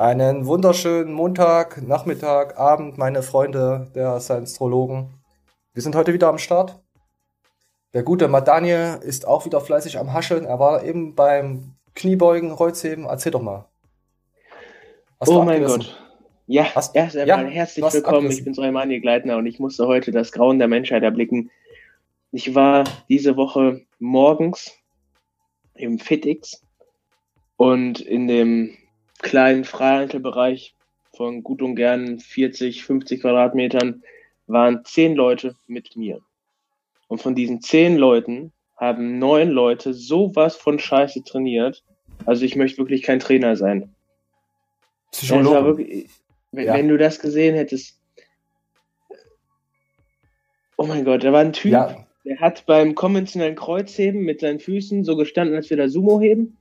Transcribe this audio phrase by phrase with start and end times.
[0.00, 5.08] Einen wunderschönen Montag, Nachmittag, Abend, meine Freunde der Science-Trologen.
[5.74, 6.80] Wir sind heute wieder am Start.
[7.94, 10.44] Der gute Madaniel ist auch wieder fleißig am Hascheln.
[10.44, 13.06] Er war eben beim Kniebeugen, Kreuzheben.
[13.06, 13.64] Erzähl doch mal.
[15.18, 16.00] Hast oh mein Gott.
[16.46, 18.18] Ja, Hast, erst einmal ja, herzlich willkommen.
[18.18, 18.38] Abgerissen.
[18.38, 21.50] Ich bin Soleimani Gleitner und ich musste heute das Grauen der Menschheit erblicken.
[22.30, 24.78] Ich war diese Woche morgens
[25.74, 26.62] im FitX
[27.56, 28.78] und in dem
[29.18, 30.74] kleinen Freihandelbereich
[31.16, 34.02] von gut und gern 40, 50 Quadratmetern
[34.46, 36.20] waren zehn Leute mit mir.
[37.08, 41.82] Und von diesen zehn Leuten haben neun Leute sowas von Scheiße trainiert.
[42.26, 43.94] Also ich möchte wirklich kein Trainer sein.
[45.64, 46.08] Wirklich,
[46.52, 46.74] wenn, ja.
[46.74, 47.98] wenn, du das gesehen hättest.
[50.76, 52.06] Oh mein Gott, da war ein Typ, ja.
[52.24, 56.56] der hat beim konventionellen Kreuzheben mit seinen Füßen so gestanden, als wir da Sumo heben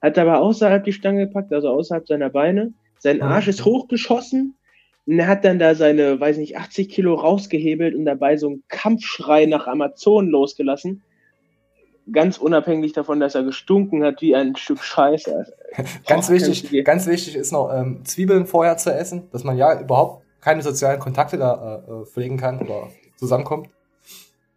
[0.00, 2.72] hat aber außerhalb die Stange gepackt, also außerhalb seiner Beine.
[2.98, 4.54] Sein Arsch ist hochgeschossen
[5.06, 8.64] und er hat dann da seine, weiß nicht, 80 Kilo rausgehebelt und dabei so einen
[8.68, 11.02] Kampfschrei nach Amazonen losgelassen.
[12.12, 15.52] Ganz unabhängig davon, dass er gestunken hat wie ein Stück Scheiße.
[16.06, 20.24] ganz wichtig, ganz wichtig ist noch ähm, Zwiebeln vorher zu essen, dass man ja überhaupt
[20.40, 23.68] keine sozialen Kontakte da äh, äh pflegen kann oder zusammenkommt.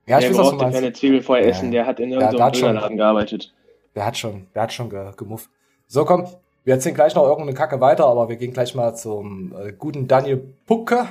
[0.05, 0.75] Ja, ich der weiß, was du meinst.
[0.75, 1.51] keine Zwiebeln vorher ja.
[1.51, 3.53] essen, der hat in irgendeinem so Dönerladen gearbeitet.
[3.95, 5.49] Der hat schon, der hat schon ge gemufft.
[5.87, 6.27] So, komm,
[6.63, 10.07] wir erzählen gleich noch irgendeine Kacke weiter, aber wir gehen gleich mal zum äh, guten
[10.07, 11.07] Daniel Pucke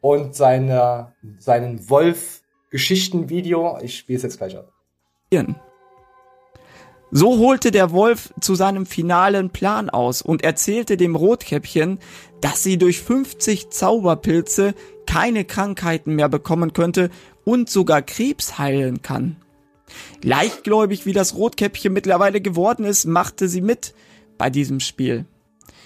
[0.00, 3.78] und seine, seinen Wolf-Geschichten-Video.
[3.82, 4.70] Ich spiele es jetzt gleich ab.
[7.10, 11.98] So holte der Wolf zu seinem finalen Plan aus und erzählte dem Rotkäppchen,
[12.40, 14.74] dass sie durch 50 Zauberpilze
[15.06, 17.10] keine Krankheiten mehr bekommen könnte
[17.44, 19.36] und sogar Krebs heilen kann.
[20.22, 23.94] Leichtgläubig wie das Rotkäppchen mittlerweile geworden ist, machte sie mit
[24.38, 25.26] bei diesem Spiel.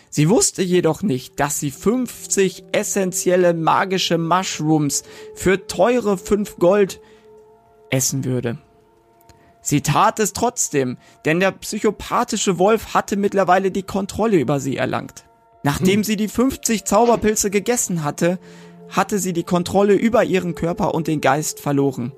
[0.09, 7.01] Sie wusste jedoch nicht, dass sie 50 essentielle magische Mushrooms für teure 5 Gold
[7.91, 8.59] essen würde.
[9.63, 15.25] Sie tat es trotzdem, denn der psychopathische Wolf hatte mittlerweile die Kontrolle über sie erlangt.
[15.63, 16.05] Nachdem hm.
[16.05, 18.39] sie die 50 Zauberpilze gegessen hatte,
[18.89, 22.13] hatte sie die Kontrolle über ihren Körper und den Geist verloren.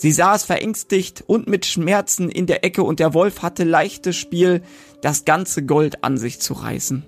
[0.00, 4.62] Sie saß verängstigt und mit Schmerzen in der Ecke und der Wolf hatte leichtes Spiel,
[5.02, 7.04] das ganze Gold an sich zu reißen.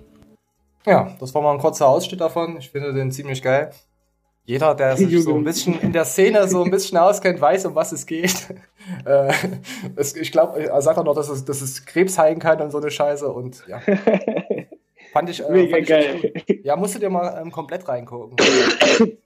[0.85, 2.55] Ja, das war mal ein kurzer Ausschnitt davon.
[2.57, 3.71] Ich finde den ziemlich geil.
[4.45, 7.73] Jeder, der sich so ein bisschen in der Szene so ein bisschen auskennt, weiß, um
[7.73, 8.53] was es geht.
[9.05, 9.33] äh,
[9.95, 12.69] es, ich glaube, er sagt auch noch, dass es, dass es Krebs heilen kann und
[12.69, 13.81] so eine Scheiße und ja.
[15.13, 16.33] Fand ich, äh, Mega fand geil.
[16.45, 18.35] Ich, ja, musst du dir mal ähm, komplett reingucken.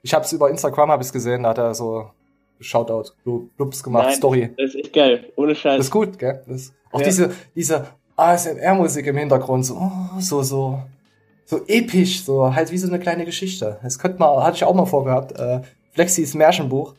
[0.01, 2.11] ich habe es über Instagram hab ich's gesehen, da hat er so
[2.59, 3.11] Shoutout,
[3.57, 4.49] Loops gemacht, Nein, Story.
[4.57, 5.77] Das ist echt geil, ohne Scheiß.
[5.77, 6.43] Das ist gut, gell?
[6.47, 7.05] Das, auch ja.
[7.05, 10.81] diese, diese ASMR-Musik im Hintergrund, so, oh, so, so,
[11.45, 13.79] so episch, so halt wie so eine kleine Geschichte.
[13.83, 16.95] Das könnte man, hatte ich auch mal vorgehabt, äh, Flexis Märchenbuch.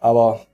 [0.00, 0.46] Aber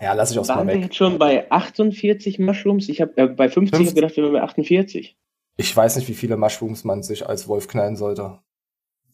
[0.00, 0.74] ja, lass ich auch mal weg.
[0.76, 2.88] wir jetzt schon bei 48 Mushrooms?
[2.88, 5.16] Ich habe äh, bei 50 hab gedacht, wir wären bei 48.
[5.56, 8.40] Ich weiß nicht, wie viele Mushrooms man sich als Wolf knallen sollte.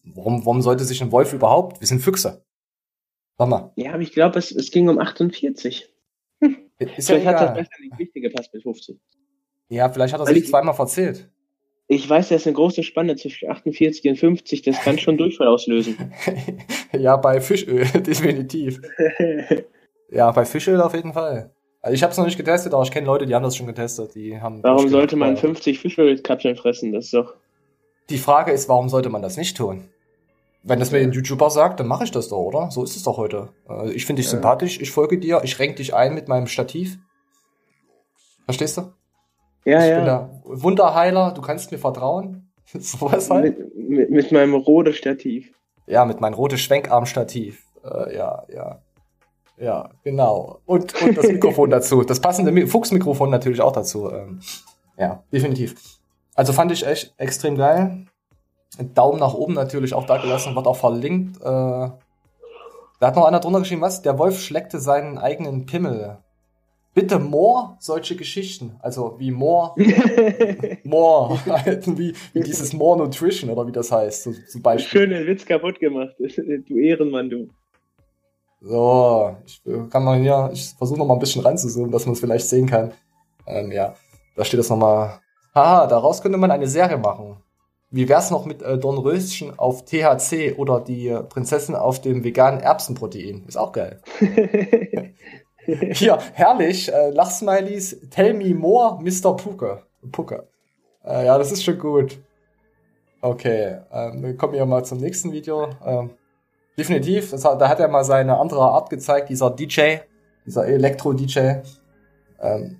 [0.03, 1.79] Warum, warum sollte sich ein Wolf überhaupt?
[1.79, 2.43] Wir sind Füchse.
[3.37, 3.71] Mama.
[3.75, 5.89] Ja, aber ich glaube, es, es ging um 48.
[6.41, 6.57] Hm.
[6.79, 8.97] Ist vielleicht ja hat das besser nicht wichtig gepasst mit 50.
[9.69, 11.29] Ja, vielleicht hat er sich zweimal verzählt.
[11.87, 15.47] Ich weiß, da ist eine große Spanne zwischen 48 und 50, das kann schon Durchfall
[15.47, 16.13] auslösen.
[16.93, 18.81] ja, bei Fischöl, definitiv.
[20.09, 21.51] ja, bei Fischöl auf jeden Fall.
[21.81, 23.67] Also ich habe es noch nicht getestet, aber ich kenne Leute, die haben das schon
[23.67, 24.13] getestet.
[24.13, 26.93] Die haben warum sollte man 50 Fischölkapseln fressen?
[26.93, 27.33] Das ist doch.
[28.09, 29.89] Die Frage ist, warum sollte man das nicht tun?
[30.63, 32.69] Wenn das mir ein YouTuber sagt, dann mache ich das doch, oder?
[32.69, 33.49] So ist es doch heute.
[33.67, 34.31] Äh, ich finde dich ja.
[34.31, 36.99] sympathisch, ich folge dir, ich renk dich ein mit meinem Stativ.
[38.45, 38.93] Verstehst du?
[39.65, 39.95] Ja, ich ja.
[39.95, 42.51] bin der Wunderheiler, du kannst mir vertrauen.
[42.79, 43.57] so was halt.
[43.57, 45.51] Mit, mit, mit meinem roten Stativ.
[45.87, 47.65] Ja, mit meinem roten Schwenkarmstativ.
[47.83, 48.81] Äh, ja, ja.
[49.57, 50.59] Ja, genau.
[50.65, 52.03] Und, und das Mikrofon dazu.
[52.03, 54.11] Das passende Fuchsmikrofon natürlich auch dazu.
[54.11, 54.39] Ähm,
[54.97, 55.75] ja, definitiv.
[56.33, 58.07] Also fand ich echt extrem geil.
[58.93, 61.37] Daumen nach oben natürlich auch da gelassen, wird auch verlinkt.
[61.41, 64.01] Äh, da hat noch einer drunter geschrieben, was?
[64.01, 66.19] Der Wolf schleckte seinen eigenen Pimmel.
[66.93, 68.75] Bitte more solche Geschichten.
[68.79, 69.73] Also wie more,
[70.83, 71.39] more,
[71.97, 74.99] wie, wie dieses more Nutrition oder wie das heißt, so, zum Beispiel.
[74.99, 76.15] Schönen Witz kaputt gemacht.
[76.19, 77.47] Du Ehrenmann, du.
[78.61, 82.19] So, ich kann mal hier, ich versuche noch mal ein bisschen ranzuzoomen, dass man es
[82.19, 82.91] vielleicht sehen kann.
[83.47, 83.95] Ähm, ja,
[84.35, 85.19] da steht das nochmal.
[85.55, 87.37] Haha, daraus könnte man eine Serie machen.
[87.91, 93.43] Wie wär's noch mit äh, Dornröschen auf THC oder die Prinzessin auf dem veganen Erbsenprotein?
[93.47, 94.01] Ist auch geil.
[95.65, 96.91] Hier, herrlich.
[96.91, 99.35] Äh, Lachsmileys, tell me more, Mr.
[99.35, 99.83] Puke.
[100.11, 100.47] Puke.
[101.05, 102.17] Äh, ja, das ist schon gut.
[103.21, 105.67] Okay, ähm, wir kommen ja mal zum nächsten Video.
[105.85, 106.11] Ähm,
[106.77, 109.97] definitiv, hat, da hat er mal seine andere Art gezeigt, dieser DJ,
[110.45, 111.61] dieser Elektro-DJ.
[112.41, 112.79] Ähm,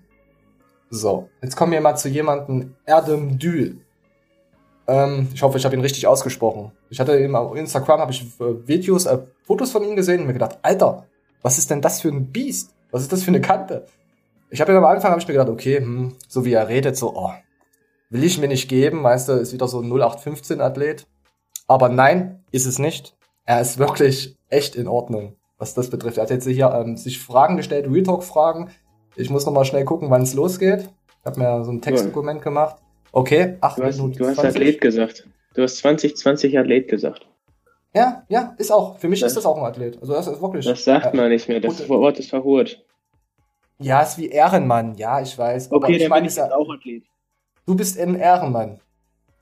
[0.89, 3.81] so, jetzt kommen wir mal zu jemandem, Erdem Dül.
[4.87, 6.71] Ähm, ich hoffe, ich habe ihn richtig ausgesprochen.
[6.89, 10.27] Ich hatte eben auf Instagram habe ich äh, Videos, äh, Fotos von ihm gesehen und
[10.27, 11.05] mir gedacht, Alter,
[11.41, 12.73] was ist denn das für ein Biest?
[12.91, 13.85] Was ist das für eine Kante?
[14.49, 17.15] Ich habe am Anfang habe ich mir gedacht, okay, hm, so wie er redet, so,
[17.15, 17.31] oh,
[18.09, 21.07] will ich mir nicht geben, weißt du, ist wieder so ein 0815 Athlet.
[21.67, 23.15] Aber nein, ist es nicht.
[23.45, 26.17] Er ist wirklich echt in Ordnung, was das betrifft.
[26.17, 28.69] Er hat jetzt hier ähm, sich Fragen gestellt, Real Talk Fragen.
[29.15, 30.89] Ich muss noch mal schnell gucken, wann es losgeht.
[31.21, 32.75] Ich habe mir so ein Textdokument gemacht.
[33.11, 34.17] Okay, acht du hast, Minuten.
[34.17, 34.61] Du hast 20.
[34.61, 35.27] Athlet gesagt.
[35.53, 37.27] Du hast 2020 Athlet gesagt.
[37.93, 38.97] Ja, ja, ist auch.
[38.99, 39.99] Für mich das, ist das auch ein Athlet.
[39.99, 40.65] Also das ist wirklich.
[40.65, 41.59] Das sagt man nicht mehr.
[41.59, 42.83] Das Wort ist verhurt.
[43.79, 44.95] Ja, ist wie Ehrenmann.
[44.95, 45.71] Ja, ich weiß.
[45.71, 47.03] Okay, dann bin ich jetzt auch Athlet.
[47.65, 48.79] Du bist ein Ehrenmann.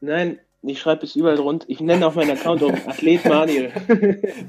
[0.01, 1.65] Nein, ich schreibe es überall rund.
[1.67, 3.71] Ich nenne auf meinen Account auch Athlet Manuel.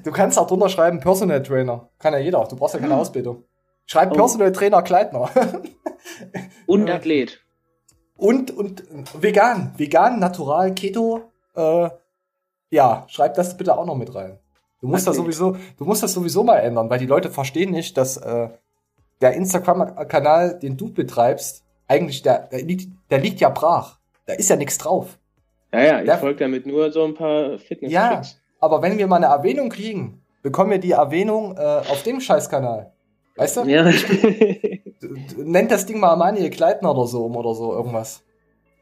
[0.03, 1.91] du kannst auch drunter schreiben Personal Trainer.
[1.99, 2.43] Kann ja jeder.
[2.49, 3.01] Du brauchst ja keine hm.
[3.01, 3.45] Ausbildung.
[3.85, 4.15] Schreib oh.
[4.15, 5.29] Personal Trainer Kleidner.
[6.67, 7.41] und Athlet.
[8.21, 8.85] Und, und
[9.23, 9.73] vegan.
[9.79, 11.23] Vegan, natural, Keto.
[11.57, 11.89] Äh,
[12.69, 14.39] ja, schreib das bitte auch noch mit rein.
[14.83, 15.17] Du musst okay.
[15.17, 18.51] das sowieso, du musst das sowieso mal ändern, weil die Leute verstehen nicht, dass äh,
[19.23, 23.99] der Instagram-Kanal, den du betreibst, eigentlich der, der liegt, der liegt ja brach.
[24.27, 25.19] Da ist ja nichts drauf.
[25.73, 28.21] Ja, ja, ich folge damit nur so ein paar fitness Ja,
[28.59, 32.93] aber wenn wir mal eine Erwähnung kriegen, bekommen wir die Erwähnung äh, auf dem Scheißkanal.
[33.37, 33.63] Weißt du?
[33.63, 33.91] Ja.
[35.37, 38.23] Nennt das Ding mal Manuel Kleidner oder so um oder so irgendwas.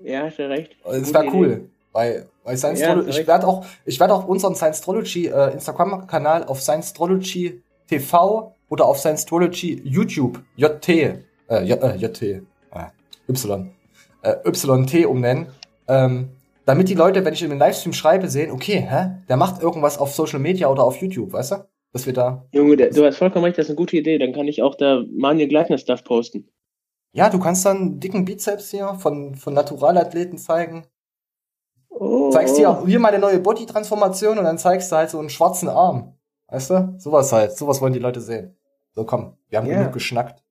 [0.01, 0.77] Ja, hast du recht.
[0.85, 1.71] Das wäre cool.
[1.93, 6.63] Weil, weil Science ja, ich werde auch, ich werde auch unseren Science äh, Instagram-Kanal auf
[6.63, 11.15] Science TV oder auf Science YouTube JT, äh,
[11.65, 12.43] J, äh, JT, äh,
[13.29, 13.71] Y,
[14.23, 15.49] äh, YT umnennen.
[15.89, 16.31] Ähm,
[16.67, 19.97] damit die Leute, wenn ich in den Livestream schreibe, sehen, okay, hä, der macht irgendwas
[19.97, 21.57] auf Social Media oder auf YouTube, weißt du?
[21.93, 22.46] Dass wir da.
[22.52, 24.19] Junge, der, du hast vollkommen recht, das ist eine gute Idee.
[24.19, 26.49] Dann kann ich auch da Manuel Gleitner Stuff posten.
[27.12, 30.87] Ja, du kannst dann dicken Bizeps hier von, von Naturalathleten zeigen.
[31.88, 32.31] Oh.
[32.31, 36.14] Zeigst hier, hier meine neue Body-Transformation und dann zeigst du halt so einen schwarzen Arm.
[36.49, 36.94] Weißt du?
[36.99, 37.56] Sowas halt.
[37.56, 38.56] Sowas wollen die Leute sehen.
[38.93, 39.79] So, komm, wir haben yeah.
[39.79, 40.43] genug geschnackt.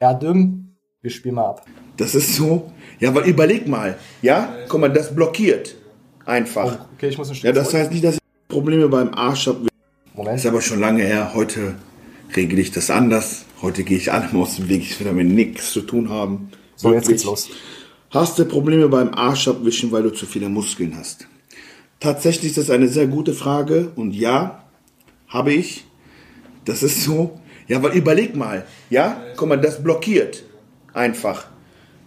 [0.00, 1.62] Ja, dümm, wir spielen mal ab.
[1.96, 2.70] Das ist so.
[2.98, 4.54] Ja, weil überleg mal, ja?
[4.68, 5.76] Guck mal, das blockiert.
[6.24, 6.78] Einfach.
[6.80, 9.46] Oh, okay, ich muss ein Stück Ja, das heißt nicht, dass ich Probleme beim Arsch
[9.46, 9.66] habe.
[10.16, 10.38] Moment.
[10.38, 11.32] Ist aber schon lange her.
[11.34, 11.74] Heute
[12.34, 13.44] regle ich das anders.
[13.60, 14.82] Heute gehe ich allem aus dem Weg.
[14.82, 16.50] Ich will damit nichts zu tun haben.
[16.74, 17.50] So, jetzt geht's los.
[18.10, 21.28] Hast du Probleme beim Arsch abwischen, weil du zu viele Muskeln hast?
[22.00, 24.64] Tatsächlich ist das eine sehr gute Frage und ja,
[25.28, 25.84] habe ich.
[26.64, 27.38] Das ist so.
[27.68, 30.44] Ja, weil überleg mal, ja, guck mal, das blockiert
[30.94, 31.46] einfach.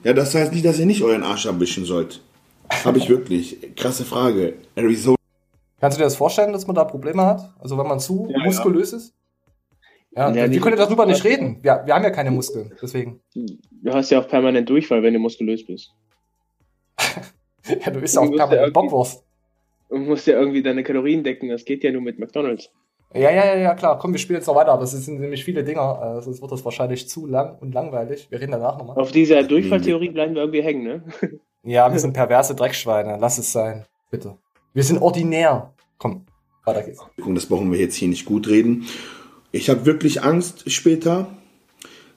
[0.03, 2.21] Ja, das heißt nicht, dass ihr nicht euren Arsch abwischen sollt.
[2.85, 3.57] Habe ich wirklich.
[3.75, 4.55] Krasse Frage.
[4.75, 5.18] Arizona
[5.79, 7.53] Kannst du dir das vorstellen, dass man da Probleme hat?
[7.59, 8.97] Also wenn man zu ja, muskulös ja.
[8.97, 9.15] ist?
[10.15, 11.59] Ja, ja wir können ja darüber nicht reden.
[11.61, 13.21] Wir, wir haben ja keine Muskeln, deswegen.
[13.33, 15.93] Du hast ja auch permanent Durchfall, wenn du muskulös bist.
[17.67, 19.23] ja, du bist ja auch permanent Bockwurst.
[19.89, 22.69] Du musst ja irgendwie deine Kalorien decken, das geht ja nur mit McDonalds.
[23.13, 23.97] Ja, ja, ja, ja, klar.
[23.97, 24.77] Komm, wir spielen jetzt noch weiter.
[24.77, 26.17] Das sind nämlich viele Dinger.
[26.17, 28.27] Äh, sonst wird das wahrscheinlich zu lang und langweilig.
[28.29, 28.97] Wir reden danach nochmal.
[28.97, 31.03] Auf dieser Durchfalltheorie bleiben wir irgendwie hängen, ne?
[31.63, 33.17] ja, wir sind perverse Dreckschweine.
[33.19, 33.85] Lass es sein.
[34.11, 34.37] Bitte.
[34.73, 35.73] Wir sind ordinär.
[35.97, 36.25] Komm,
[36.63, 36.99] weiter geht's.
[37.17, 38.85] Das brauchen wir jetzt hier nicht gut reden.
[39.51, 41.27] Ich habe wirklich Angst später,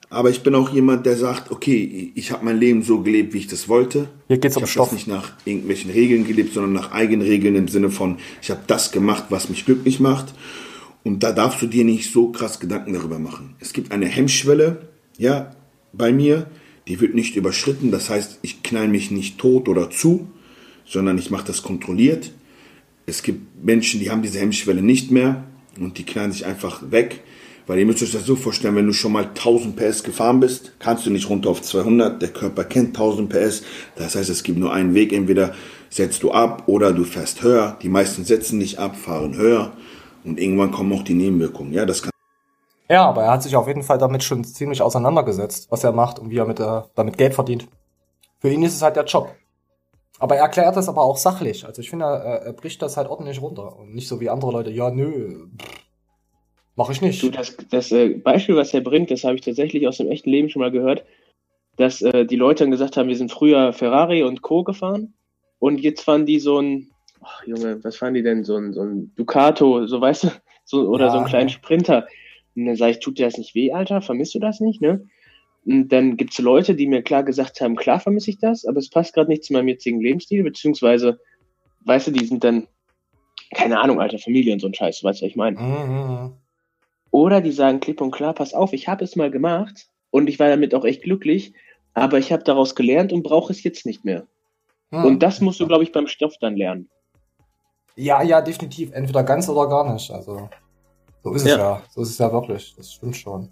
[0.09, 3.39] aber ich bin auch jemand, der sagt, okay, ich habe mein Leben so gelebt, wie
[3.39, 4.07] ich das wollte.
[4.27, 4.63] Hier geht's um.
[4.65, 8.51] Ich habe nicht nach irgendwelchen Regeln gelebt, sondern nach eigenen Regeln im Sinne von, ich
[8.51, 10.35] habe das gemacht, was mich glücklich macht.
[11.03, 13.55] Und da darfst du dir nicht so krass Gedanken darüber machen.
[13.59, 15.55] Es gibt eine Hemmschwelle, ja,
[15.91, 16.45] bei mir,
[16.87, 17.89] die wird nicht überschritten.
[17.89, 20.27] Das heißt, ich knall mich nicht tot oder zu,
[20.85, 22.31] sondern ich mache das kontrolliert.
[23.05, 25.43] Es gibt Menschen, die haben diese Hemmschwelle nicht mehr
[25.79, 27.21] und die knallen sich einfach weg.
[27.65, 30.73] Weil ihr müsst euch das so vorstellen, wenn du schon mal 1000 PS gefahren bist,
[30.79, 32.21] kannst du nicht runter auf 200.
[32.21, 33.63] Der Körper kennt 1000 PS.
[33.95, 35.13] Das heißt, es gibt nur einen Weg.
[35.13, 35.53] Entweder
[35.89, 37.77] setzt du ab oder du fährst höher.
[37.81, 39.71] Die meisten setzen nicht ab, fahren höher.
[40.25, 41.71] Und irgendwann kommen auch die Nebenwirkungen.
[41.71, 42.11] Ja, das kann
[42.89, 46.19] ja, aber er hat sich auf jeden Fall damit schon ziemlich auseinandergesetzt, was er macht
[46.19, 47.67] und wie er mit, äh, damit Geld verdient.
[48.39, 49.33] Für ihn ist es halt der Job.
[50.23, 51.65] Aber er erklärt das aber auch sachlich.
[51.65, 53.77] Also ich finde, er, er bricht das halt ordentlich runter.
[53.77, 55.47] Und nicht so wie andere Leute, ja, nö,
[56.77, 57.21] mach ich nicht.
[57.21, 60.29] Du, das, das äh, Beispiel, was er bringt, das habe ich tatsächlich aus dem echten
[60.29, 61.03] Leben schon mal gehört,
[61.75, 64.63] dass äh, die Leute dann gesagt haben, wir sind früher Ferrari und Co.
[64.63, 65.13] gefahren
[65.59, 68.79] und jetzt fahren die so ein, ach Junge, was fahren die denn, so ein, so
[68.79, 70.27] ein Ducato, so weißt du,
[70.63, 72.07] so, oder ja, so einen kleinen Sprinter.
[72.55, 74.01] Und dann sage ich, tut dir das nicht weh, Alter?
[74.01, 75.05] Vermisst du das nicht, ne?
[75.65, 78.79] Und dann gibt es Leute, die mir klar gesagt haben, klar vermisse ich das, aber
[78.79, 81.19] es passt gerade nicht zu meinem jetzigen Lebensstil, beziehungsweise
[81.85, 82.67] weißt du, die sind dann,
[83.53, 85.59] keine Ahnung, alter Familie und so ein Scheiß, weißt du, was ich meine?
[85.59, 86.33] Mhm.
[87.11, 90.39] Oder die sagen klipp und klar, pass auf, ich habe es mal gemacht und ich
[90.39, 91.53] war damit auch echt glücklich,
[91.93, 94.27] aber ich habe daraus gelernt und brauche es jetzt nicht mehr.
[94.91, 95.05] Mhm.
[95.05, 96.89] Und das musst du, glaube ich, beim Stoff dann lernen.
[97.95, 98.91] Ja, ja, definitiv.
[98.93, 100.09] Entweder ganz oder gar nicht.
[100.09, 100.49] Also,
[101.23, 101.53] so ist ja.
[101.53, 101.83] es ja.
[101.89, 102.73] So ist es ja wirklich.
[102.75, 103.51] Das stimmt schon.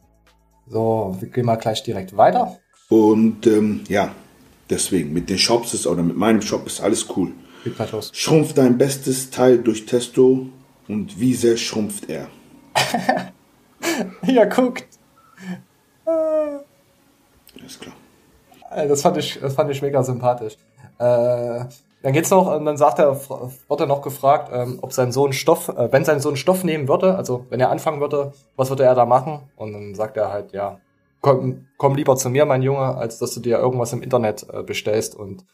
[0.68, 2.58] So, wir gehen mal gleich direkt weiter.
[2.90, 4.14] Und ähm, ja,
[4.70, 7.32] deswegen, mit den Shops ist oder mit meinem Shop ist alles cool.
[8.12, 10.48] Schrumpft dein bestes Teil durch Testo
[10.88, 12.28] und wie sehr schrumpft er?
[14.24, 14.88] ja, guckt.
[17.66, 17.96] Ist klar.
[18.72, 20.58] Äh, das fand ich, das fand ich mega sympathisch.
[20.98, 21.66] Äh,
[22.04, 25.34] dann geht's noch, und dann sagt er, wird er noch gefragt, ähm, ob sein Sohn
[25.34, 28.84] Stoff, äh, wenn sein Sohn Stoff nehmen würde, also wenn er anfangen würde, was würde
[28.84, 29.50] er da machen?
[29.56, 30.80] Und dann sagt er halt, ja,
[31.22, 34.64] komm, komm lieber zu mir, mein Junge, als dass du dir irgendwas im Internet äh,
[34.64, 35.46] bestellst und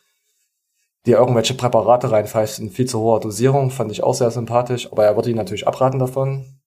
[1.06, 3.70] dir irgendwelche Präparate reinpfeifst in viel zu hoher Dosierung.
[3.70, 6.60] Fand ich auch sehr sympathisch, aber er würde ihn natürlich abraten davon.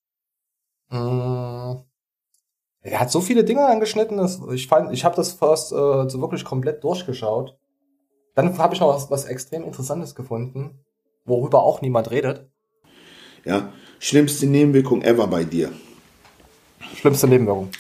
[0.91, 1.85] Mmh.
[2.83, 6.21] Er hat so viele Dinge angeschnitten, dass ich fand, ich habe das fast äh, so
[6.21, 7.59] wirklich komplett durchgeschaut.
[8.35, 10.79] Dann habe ich noch was, was extrem Interessantes gefunden,
[11.25, 12.49] worüber auch niemand redet.
[13.45, 15.73] Ja, schlimmste Nebenwirkung ever bei dir.
[16.97, 17.71] Schlimmste Nebenwirkung.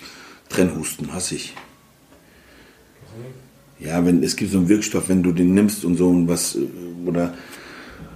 [0.48, 1.54] Trennhusten, hasse ich.
[3.78, 6.54] Ja, wenn es gibt so einen Wirkstoff, wenn du den nimmst und so und was
[6.54, 6.68] äh,
[7.06, 7.34] oder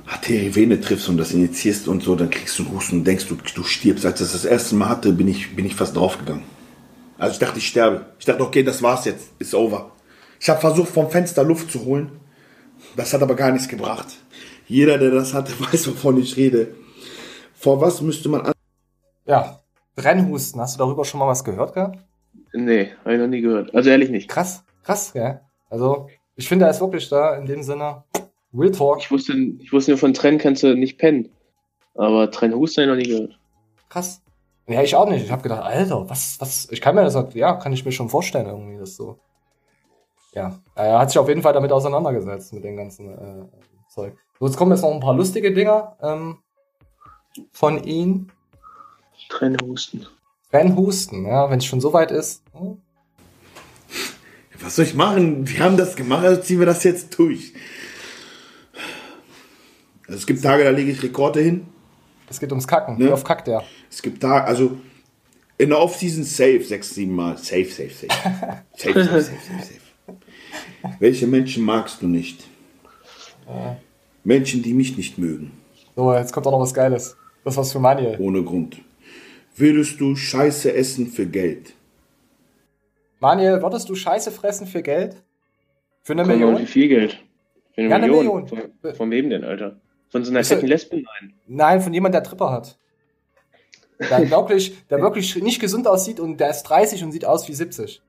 [0.07, 3.37] Arterievene triffst und das injizierst und so, dann kriegst du einen Husten und denkst, du,
[3.37, 4.05] du stirbst.
[4.05, 6.45] Als ich das das erste Mal hatte, bin ich, bin ich fast draufgegangen.
[7.17, 8.07] Also ich dachte, ich sterbe.
[8.19, 9.93] Ich dachte, okay, das war's jetzt, ist over.
[10.39, 12.11] Ich habe versucht, vom Fenster Luft zu holen.
[12.97, 14.07] Das hat aber gar nichts gebracht.
[14.67, 16.75] Jeder, der das hatte, weiß, wovon ich rede.
[17.55, 18.53] Vor was müsste man an
[19.27, 19.61] Ja,
[19.97, 20.61] Brennhusten.
[20.61, 21.99] Hast du darüber schon mal was gehört gehabt?
[22.53, 23.75] Nee, habe ich noch nie gehört.
[23.75, 24.29] Also ehrlich nicht.
[24.29, 25.41] Krass, krass, ja.
[25.71, 28.05] Also, ich finde, er ist wirklich da in dem Sinne.
[28.57, 29.01] Real Talk.
[29.01, 31.31] Ich wusste, ich wusste nur von Trennen kannst du nicht pennen.
[31.95, 33.41] Aber Trennhusten habe ich noch nie gehört.
[33.89, 34.23] Krass.
[34.67, 35.25] Ja, ich auch nicht.
[35.25, 38.09] Ich habe gedacht, Alter, was, was, ich kann mir das, ja, kann ich mir schon
[38.09, 39.19] vorstellen irgendwie, das so.
[40.35, 43.45] Ja, er hat sich auf jeden Fall damit auseinandergesetzt, mit dem ganzen äh,
[43.89, 44.15] Zeug.
[44.39, 46.39] So, jetzt kommen jetzt noch ein paar lustige Dinger ähm,
[47.53, 48.29] von ihm.
[49.29, 50.07] Trennhusten.
[50.51, 52.43] Trennhusten, ja, wenn es schon so weit ist.
[52.53, 52.79] Hm?
[54.61, 55.49] Was soll ich machen?
[55.49, 57.53] Wir haben das gemacht, also ziehen wir das jetzt durch.
[60.07, 61.67] Also es gibt Tage, da lege ich Rekorde hin.
[62.29, 62.99] Es geht ums Kacken.
[62.99, 63.07] Ne?
[63.07, 63.63] Wie oft kackt der?
[63.91, 64.79] Es gibt Tage, also
[65.59, 67.37] in der Off-Season safe, sechs, sieben Mal.
[67.37, 68.09] Safe, safe, safe.
[68.77, 69.84] safe, safe, safe, safe, safe.
[70.99, 72.45] Welche Menschen magst du nicht?
[73.47, 73.75] Äh.
[74.23, 75.53] Menschen, die mich nicht mögen.
[75.97, 77.17] So, jetzt kommt auch noch was Geiles.
[77.45, 78.17] Das was für Manuel.
[78.19, 78.81] Ohne Grund.
[79.57, 81.75] Würdest du Scheiße essen für Geld?
[83.21, 85.23] Manuel, würdest du Scheiße fressen für Geld?
[86.03, 86.57] Für eine Komm, Million?
[86.59, 87.23] Für viel Geld.
[87.75, 88.19] Für eine, ja, Million.
[88.19, 88.71] eine Million.
[88.81, 89.77] Von, von wem denn, Alter?
[90.09, 90.97] Von so einer fetten Lesbe?
[90.97, 91.35] Nein.
[91.47, 92.79] Nein, von jemand, der Tripper hat.
[93.99, 97.55] Der wirklich, der wirklich nicht gesund aussieht und der ist 30 und sieht aus wie
[97.55, 98.03] 70.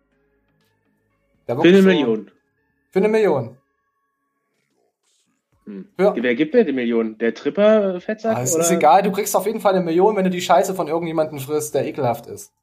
[1.46, 2.32] für eine so, Million.
[2.96, 3.58] Für eine Million.
[5.66, 5.90] Hm.
[6.00, 6.14] Ja.
[6.16, 7.18] Wer gibt mir die Million?
[7.18, 8.38] Der Tripper-Fettsack?
[8.38, 10.74] Ah, es ist egal, du kriegst auf jeden Fall eine Million, wenn du die Scheiße
[10.74, 12.54] von irgendjemandem frisst, der ekelhaft ist.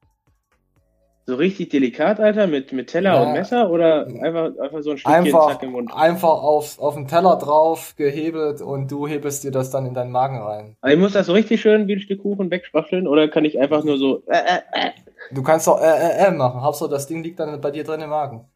[1.27, 3.23] So richtig delikat, Alter, mit, mit Teller ja.
[3.25, 5.95] und Messer oder einfach, einfach so ein Stückchen einfach, Zack im Mund?
[5.95, 10.13] Einfach auf, auf den Teller drauf gehebelt und du hebelst dir das dann in deinen
[10.13, 10.77] Magen rein.
[10.81, 13.61] Also ich muss das so richtig schön wie ein Stück Kuchen wegspachteln oder kann ich
[13.61, 14.91] einfach nur so äh, äh, äh.
[15.31, 16.63] Du kannst doch äh, äh, äh machen.
[16.63, 18.47] Hauptsache das Ding liegt dann bei dir drin im Magen.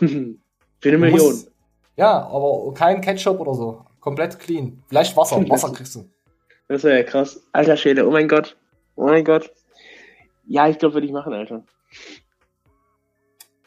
[0.84, 1.28] Für eine Million.
[1.28, 1.50] Musst,
[1.96, 3.86] ja, aber kein Ketchup oder so.
[4.00, 4.82] Komplett clean.
[4.86, 5.36] Vielleicht Wasser.
[5.48, 6.04] Wasser kriegst du.
[6.68, 7.42] Das wäre ja krass.
[7.52, 8.54] Alter Schäde, oh mein Gott.
[8.94, 9.50] Oh mein Gott.
[10.46, 11.62] Ja, ich glaube, würde ich machen, Alter.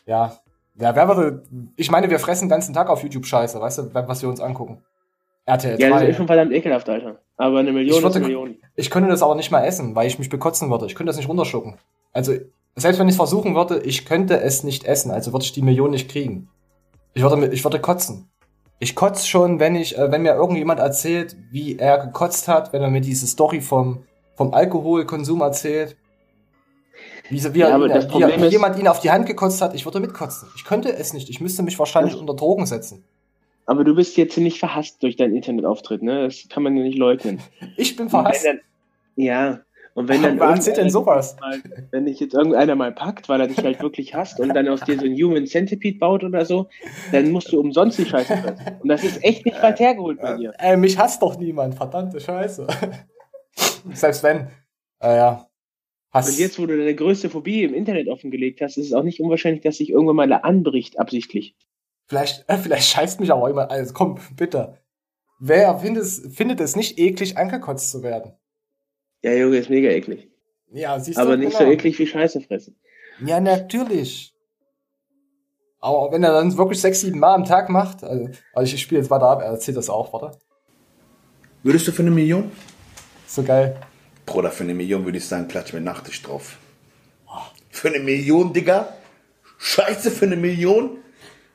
[0.06, 0.38] Ja.
[0.80, 1.44] Ja, wer würde.
[1.76, 4.40] Ich meine, wir fressen den ganzen Tag auf YouTube Scheiße, weißt du, was wir uns
[4.40, 4.84] angucken.
[5.46, 5.84] RTL 2.
[5.84, 7.18] Ja, das ist schon verdammt ekelhaft, Alter.
[7.38, 8.58] Aber eine Million würde, ist eine Million.
[8.76, 10.86] Ich könnte das aber nicht mal essen, weil ich mich bekotzen würde.
[10.86, 11.80] Ich könnte das nicht runterschlucken.
[12.14, 12.34] Also,
[12.76, 15.64] selbst wenn ich es versuchen würde, ich könnte es nicht essen, also würde ich die
[15.64, 16.52] Million nicht kriegen.
[17.18, 18.30] Ich würde, ich würde kotzen.
[18.78, 22.84] Ich kotze schon, wenn ich, äh, wenn mir irgendjemand erzählt, wie er gekotzt hat, wenn
[22.84, 24.04] er mir diese Story vom,
[24.36, 25.98] vom Alkoholkonsum erzählt.
[27.30, 29.84] Wie, wie, ja, er, wie, wie ist, jemand ihn auf die Hand gekotzt hat, ich
[29.84, 30.48] würde mitkotzen.
[30.56, 31.28] Ich könnte es nicht.
[31.32, 33.04] Ich müsste mich wahrscheinlich unter Drogen setzen.
[33.66, 36.26] Aber du bist jetzt nicht verhasst durch deinen Internetauftritt, ne?
[36.26, 37.42] Das kann man ja nicht leugnen.
[37.78, 38.46] Ich bin verhasst.
[38.46, 38.60] Dann,
[39.16, 39.62] ja.
[39.98, 40.38] Und wenn dann.
[40.40, 41.36] Erzählt denn sowas?
[41.40, 44.68] Mal, wenn dich jetzt irgendeiner mal packt, weil er dich halt wirklich hasst und dann
[44.68, 46.70] aus dir so ein Human Centipede baut oder so,
[47.12, 48.78] dann musst du umsonst die Scheiße fressen.
[48.80, 50.54] Und das ist echt nicht weit hergeholt bei dir.
[50.60, 52.68] Äh, mich hasst doch niemand, verdammte Scheiße.
[53.94, 54.50] Selbst wenn.
[55.02, 55.50] Äh, ja.
[56.12, 56.30] Hass.
[56.30, 59.20] Und jetzt, wo du deine größte Phobie im Internet offengelegt hast, ist es auch nicht
[59.20, 61.56] unwahrscheinlich, dass sich irgendwann mal anbricht, absichtlich.
[62.06, 63.72] Vielleicht, äh, vielleicht scheißt mich aber jemand.
[63.72, 64.78] Also komm, bitte.
[65.40, 68.34] wer findet es, findet es nicht eklig, angekotzt zu werden?
[69.24, 70.30] Ja, Junge, ist mega eklig.
[70.72, 71.22] Ja, siehst du.
[71.22, 71.70] Aber nicht genau.
[71.70, 72.76] so eklig wie Scheiße fressen.
[73.26, 74.34] Ja, natürlich.
[75.80, 79.02] Aber wenn er dann wirklich sechs, sieben Mal am Tag macht, also, also ich spiele
[79.02, 80.38] jetzt weiter ab, er erzählt das auch, warte.
[81.64, 82.52] Würdest du für eine Million?
[83.28, 83.80] So geil.
[84.26, 86.58] Bruder, für eine Million würde ich sagen, klatsch mir Nachtisch drauf.
[87.70, 88.94] Für eine Million, Digga?
[89.60, 90.98] Scheiße, für eine Million?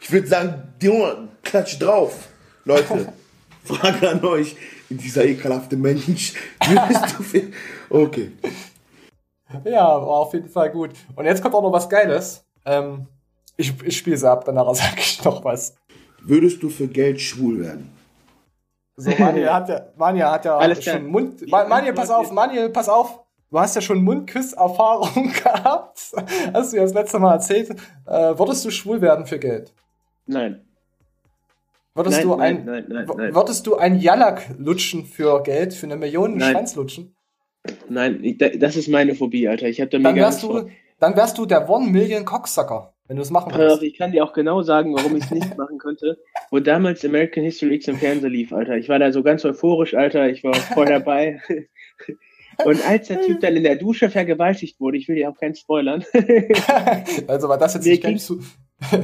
[0.00, 2.28] Ich würde sagen, Junge, klatsch drauf.
[2.64, 3.12] Leute,
[3.64, 4.56] Frage an euch.
[4.88, 6.34] Dieser ekelhafte Mensch.
[6.66, 7.42] Würdest du für...
[7.88, 8.32] Okay.
[9.64, 10.90] Ja, war auf jeden Fall gut.
[11.14, 12.44] Und jetzt kommt auch noch was Geiles.
[12.64, 13.06] Ähm,
[13.56, 15.74] ich, ich spiele es ab, danach sage ich noch was.
[16.22, 17.92] Würdest du für Geld schwul werden?
[18.96, 21.48] So, Manja hat ja, Manja hat ja Alles schon Mund.
[21.48, 23.20] Manja, pass auf, Manja, pass auf.
[23.50, 26.12] Du hast ja schon Mundküsserfahrung gehabt.
[26.54, 27.70] Hast du ja das letzte Mal erzählt.
[28.06, 29.74] Äh, würdest du schwul werden für Geld?
[30.26, 30.64] Nein.
[31.94, 35.86] Würdest nein, du ein, nein, nein, nein, würdest du ein Jalak lutschen für Geld, für
[35.86, 37.14] eine Million Schwanz lutschen?
[37.88, 39.68] Nein, das ist meine Phobie, Alter.
[39.68, 43.22] Ich hab da dann wärst du, dann wärst du der One Million Cocksucker, wenn du
[43.22, 43.82] es machen würdest.
[43.82, 46.18] Ich kann dir auch genau sagen, warum ich es nicht machen könnte.
[46.50, 48.76] Wo damals American History X im Fernsehen lief, Alter.
[48.76, 50.30] Ich war da so ganz euphorisch, Alter.
[50.30, 51.40] Ich war voll dabei.
[52.64, 55.54] Und als der Typ dann in der Dusche vergewaltigt wurde, ich will dir auch keinen
[55.54, 56.04] spoilern.
[57.26, 58.40] also war das jetzt mir nicht ganz zu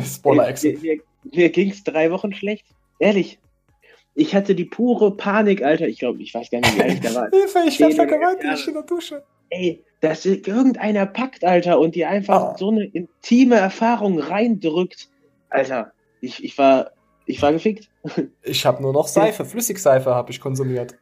[0.04, 0.82] Spoiler-Exit.
[0.82, 1.02] Mir, mir,
[1.34, 2.66] mir ging's drei Wochen schlecht.
[2.98, 3.38] Ehrlich.
[4.14, 5.86] Ich hatte die pure Panik, Alter.
[5.86, 7.30] Ich glaube, ich weiß gar nicht, wie alt ich da war.
[7.32, 9.22] Hilfe, ich werde vergewaltigt in der Dusche.
[9.50, 12.56] Ey, dass irgendeiner packt, Alter, und dir einfach oh.
[12.58, 15.08] so eine intime Erfahrung reindrückt.
[15.50, 16.90] Alter, ich, ich war,
[17.26, 17.88] ich war gefickt.
[18.42, 20.96] Ich habe nur noch Seife, Flüssigseife habe ich konsumiert.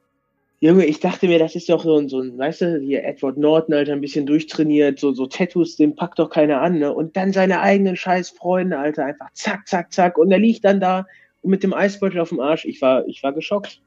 [0.61, 3.37] Junge, ich dachte mir, das ist doch so ein, so ein, weißt du, hier Edward
[3.37, 6.93] Norton, Alter, ein bisschen durchtrainiert, so, so Tattoos, den packt doch keiner an, ne?
[6.93, 10.17] Und dann seine eigenen scheiß Freunde, Alter, einfach zack, zack, zack.
[10.17, 11.07] Und er liegt dann da
[11.47, 12.65] mit dem Eisbeutel auf dem Arsch.
[12.65, 13.81] Ich war, ich war geschockt.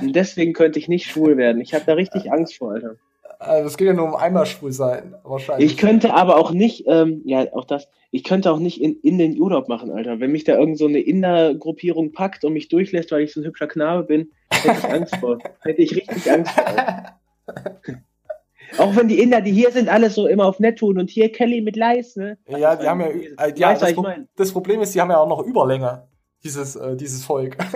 [0.00, 1.60] Und deswegen könnte ich nicht schwul werden.
[1.60, 2.96] Ich habe da richtig Angst vor, Alter.
[3.38, 5.70] Also es geht ja nur um einmal schwul sein, wahrscheinlich.
[5.70, 9.16] Ich könnte aber auch nicht, ähm, ja, auch das, ich könnte auch nicht in, in
[9.16, 10.18] den Urlaub machen, Alter.
[10.18, 13.46] Wenn mich da irgend so eine Inder-Gruppierung packt und mich durchlässt, weil ich so ein
[13.46, 15.38] hübscher Knabe bin, hätte ich Angst vor.
[15.60, 16.64] hätte ich richtig Angst vor.
[18.78, 21.30] Auch wenn die Inder, die hier sind, alles so immer auf nett tun und hier
[21.30, 22.38] Kelly mit Leis, ne?
[22.48, 25.18] Ja, die haben ja, äh, die weißt, das, Pro das Problem ist, die haben ja
[25.18, 26.08] auch noch Überlänge
[26.44, 27.56] dieses, äh, dieses Volk.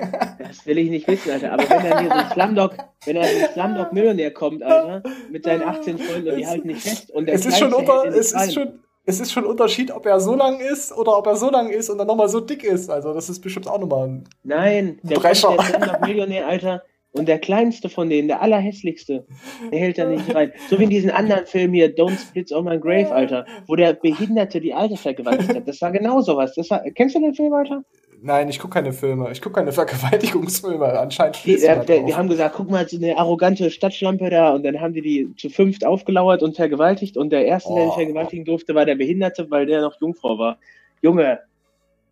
[0.52, 1.52] Das will ich nicht wissen, Alter.
[1.54, 2.74] Aber wenn dann hier so ein Slumdog,
[3.06, 6.66] wenn er so ein Slumdog Millionär kommt, Alter, mit seinen 18 Freunden und die halten
[6.66, 9.50] nicht fest und der es ist schon unter, es ist schon, es ist schon ein
[9.50, 12.28] Unterschied, ob er so lang ist oder ob er so lang ist und dann nochmal
[12.28, 12.90] so dick ist.
[12.90, 15.48] Also das ist bestimmt auch nochmal ein Nein, der, Brecher.
[15.48, 19.26] Kommt, der Slumdog Millionär, Alter, und der kleinste von denen, der allerhässlichste,
[19.70, 20.52] der hält da nicht rein.
[20.70, 23.92] So wie in diesem anderen Film hier, Don't Split on My Grave, Alter, wo der
[23.92, 25.68] Behinderte die Alte vergewaltigt hat.
[25.68, 26.54] Das war genau sowas.
[26.54, 27.84] Das war, kennst du den Film, Alter?
[28.24, 29.32] Nein, ich gucke keine Filme.
[29.32, 30.98] Ich gucke keine Vergewaltigungsfilme.
[30.98, 34.54] Anscheinend die, äh, der, die haben gesagt, guck mal, so eine arrogante Stadtschlampe da.
[34.54, 37.16] Und dann haben die die zu fünft aufgelauert und vergewaltigt.
[37.16, 37.76] Und der erste, oh.
[37.76, 40.58] der vergewaltigen durfte, war der Behinderte, weil der noch Jungfrau war.
[41.02, 41.40] Junge.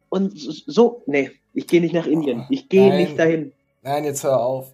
[0.09, 2.45] Und so, nee, ich gehe nicht nach Indien.
[2.51, 3.53] Ich gehe nicht dahin.
[3.83, 4.73] Nein, jetzt hör auf.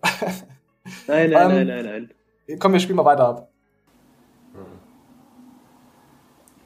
[1.07, 2.11] nein, nein, um, nein, nein,
[2.47, 2.59] nein.
[2.59, 3.49] Komm, wir spielen mal weiter ab.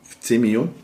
[0.02, 0.74] Für 10 Millionen?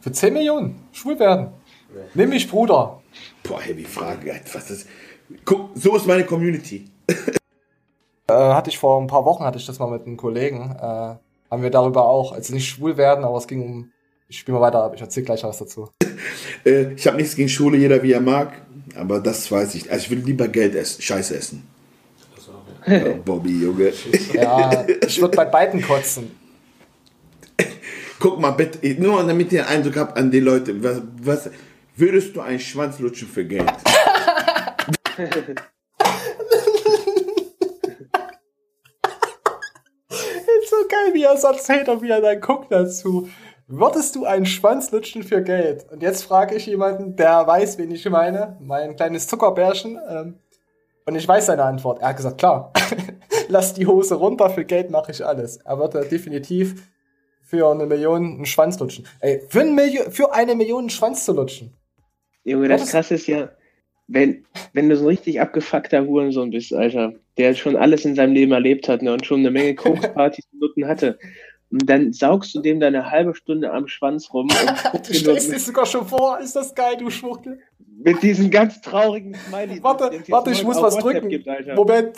[0.00, 0.76] Für 10 Millionen?
[0.92, 1.48] Schwul werden.
[1.94, 2.00] Ja.
[2.14, 3.02] Nimm mich, Bruder.
[3.42, 4.40] Boah, heavy Frage.
[4.52, 4.88] Was ist.
[5.44, 6.86] Guck, so ist meine Community.
[8.28, 10.76] äh, hatte ich vor ein paar Wochen, hatte ich das mal mit einem Kollegen.
[10.78, 11.16] Äh,
[11.50, 13.90] haben wir darüber auch, also nicht schwul werden, aber es ging um.
[14.28, 15.90] Ich spiele mal weiter ab, ich erzähle gleich was dazu.
[16.64, 18.52] äh, ich habe nichts gegen Schule, jeder wie er mag,
[18.96, 19.90] aber das weiß ich.
[19.90, 21.68] Also ich will lieber Geld essen, Scheiße essen.
[22.86, 23.92] Oh, Bobby, Junge.
[24.32, 26.30] Ja, ich würde bei beiden kotzen.
[28.18, 31.50] Guck mal bitte, nur damit ihr einen Eindruck habt an die Leute, was, was
[31.96, 33.70] Würdest du einen Schwanz lutschen für Geld?
[40.60, 43.28] ist so geil, wie er es erzählt und wie er dann guckt dazu.
[43.68, 45.86] Würdest du einen Schwanz lutschen für Geld?
[45.88, 49.96] Und jetzt frage ich jemanden, der weiß, wen ich meine, mein kleines Zuckerbärchen.
[50.08, 50.40] Ähm,
[51.06, 52.00] und ich weiß seine Antwort.
[52.00, 52.72] Er hat gesagt, klar,
[53.48, 55.58] lass die Hose runter, für Geld mache ich alles.
[55.58, 56.90] Er würde definitiv
[57.40, 59.06] für eine Million einen Schwanz lutschen.
[59.20, 59.78] Ey, für, ein
[60.10, 61.72] für eine Million einen Schwanz zu lutschen.
[62.44, 63.50] Junge, das krasse ist ja,
[64.06, 68.34] wenn, wenn du so ein richtig abgefuckter Hurensohn bist, Alter, der schon alles in seinem
[68.34, 71.18] Leben erlebt hat ne, und schon eine Menge Kokspartys und Nutten hatte,
[71.74, 74.48] und dann saugst du dem deine halbe Stunde am Schwanz rum.
[74.92, 77.58] Und du stellst dir sogar schon vor, ist das geil, du Schwuchtel.
[77.96, 79.82] Mit diesen ganz traurigen Smiley.
[79.82, 81.28] Warte, warte, ich muss was drücken.
[81.28, 82.16] Gibt, Moment.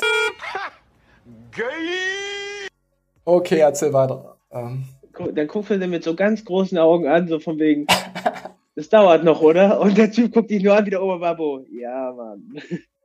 [3.25, 4.37] Okay, erzähl weiter.
[4.51, 4.85] Ähm.
[5.33, 7.87] Dann guckst du den mit so ganz großen Augen an, so von wegen,
[8.77, 9.81] das dauert noch, oder?
[9.81, 11.65] Und der Typ guckt dich nur an wie der Oberbabo.
[11.73, 12.61] Ja, Mann.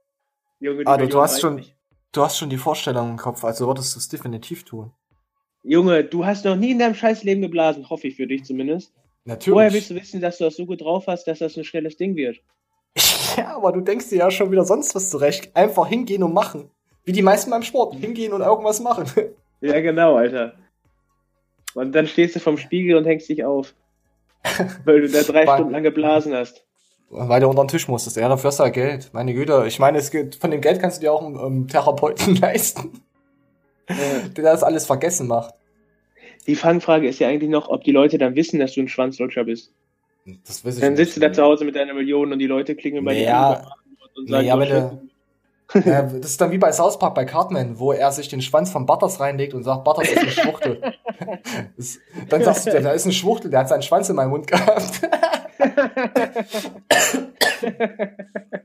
[0.59, 1.65] Junge, ah, du, du hast schon,
[2.11, 4.91] du hast schon die Vorstellung im Kopf, also würdest du es definitiv tun.
[5.63, 8.93] Junge, du hast noch nie in deinem Scheißleben geblasen, hoffe ich für dich zumindest.
[9.25, 9.55] Natürlich.
[9.55, 11.97] Woher willst du wissen, dass du das so gut drauf hast, dass das ein schnelles
[11.97, 12.41] Ding wird?
[13.37, 15.55] Ja, aber du denkst dir ja schon wieder sonst was zurecht.
[15.55, 16.69] Einfach hingehen und machen.
[17.05, 17.95] Wie die meisten beim Sport.
[17.95, 19.05] Hingehen und irgendwas machen.
[19.63, 20.55] Ja, genau, Alter.
[21.75, 23.75] Und dann stehst du vom Spiegel und hängst dich auf.
[24.85, 26.63] Weil du da drei Stunden lang geblasen hast.
[27.09, 28.15] Weil du unter den Tisch musstest.
[28.15, 29.09] Ja, dafür hast du ja Geld.
[29.13, 29.65] Meine Güte.
[29.67, 33.01] Ich meine, es geht, von dem Geld kannst du dir auch einen, einen Therapeuten leisten.
[33.89, 33.95] Ja.
[34.35, 35.53] Der das alles vergessen macht.
[36.47, 39.43] Die Fangfrage ist ja eigentlich noch, ob die Leute dann wissen, dass du ein Schwanzlutscher
[39.43, 39.71] bist.
[40.47, 42.75] Das weiß ich Dann sitzt du da zu Hause mit deiner Million und die Leute
[42.75, 43.71] klingen bei naja, dir
[44.15, 45.11] und sagen, naja, wenn
[45.85, 48.71] ja, das ist dann wie bei South Park bei Cartman, wo er sich den Schwanz
[48.71, 50.81] von Butters reinlegt und sagt, Butters ist eine Schwuchtel.
[51.77, 54.47] das, dann sagst du, da ist ein Schwuchtel, der hat seinen Schwanz in meinem Mund
[54.47, 55.01] gehabt.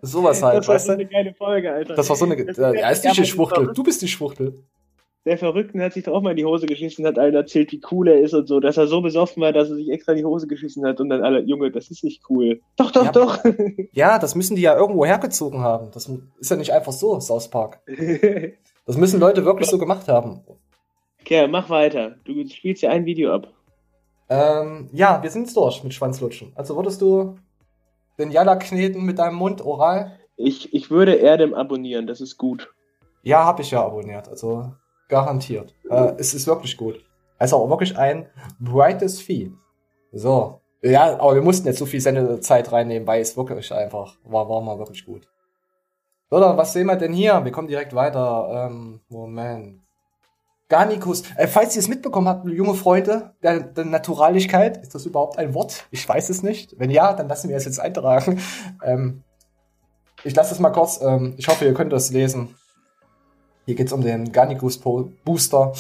[0.03, 1.95] Sowas halt, das war weißt so eine geile Folge, Alter.
[1.95, 4.55] Das war so eine, äh, er ist nicht die Schwuchtel, du bist die Schwuchtel
[5.27, 7.81] der Verrückten hat sich doch auch mal in die Hose geschissen, hat allen erzählt, wie
[7.91, 10.19] cool er ist und so, dass er so besoffen war, dass er sich extra in
[10.19, 12.61] die Hose geschissen hat und dann alle, Junge, das ist nicht cool.
[12.77, 13.45] Doch, doch, ja, doch.
[13.93, 15.89] Ja, das müssen die ja irgendwo hergezogen haben.
[15.93, 17.81] Das ist ja nicht einfach so, South Park.
[18.87, 20.43] Das müssen Leute wirklich so gemacht haben.
[21.27, 22.15] Okay, mach weiter.
[22.23, 23.49] Du spielst ja ein Video ab.
[24.29, 26.53] Ähm, ja, wir sind durch mit Schwanzlutschen.
[26.55, 27.35] Also würdest du
[28.17, 30.21] den Jalla kneten mit deinem Mund oral?
[30.37, 32.73] Ich, ich würde Erdem abonnieren, das ist gut.
[33.25, 34.29] Ja, habe ich ja abonniert.
[34.29, 34.73] Also
[35.09, 35.75] Garantiert.
[35.91, 37.05] Äh, es ist wirklich gut.
[37.39, 39.51] Also auch wirklich ein brightest Vieh.
[40.13, 40.61] So.
[40.81, 44.61] Ja, aber wir mussten jetzt so viel Sendezeit reinnehmen, weil es wirklich einfach war, war
[44.61, 45.27] mal wirklich gut.
[46.31, 47.45] Oder was sehen wir denn hier?
[47.45, 48.69] Wir kommen direkt weiter.
[48.71, 49.86] Ähm, Moment.
[50.69, 51.23] Garnicus.
[51.37, 55.55] Äh, falls ihr es mitbekommen habt, junge Freunde der, der Naturaligkeit, ist das überhaupt ein
[55.55, 55.87] Wort?
[55.91, 56.79] Ich weiß es nicht.
[56.79, 58.41] Wenn ja, dann lassen wir es jetzt eintragen.
[58.83, 59.23] Ähm,
[60.25, 61.01] ich lasse es mal kurz.
[61.01, 62.55] Ähm, ich hoffe, ihr könnt das lesen.
[63.65, 65.73] Hier geht es um den Garnicus Booster.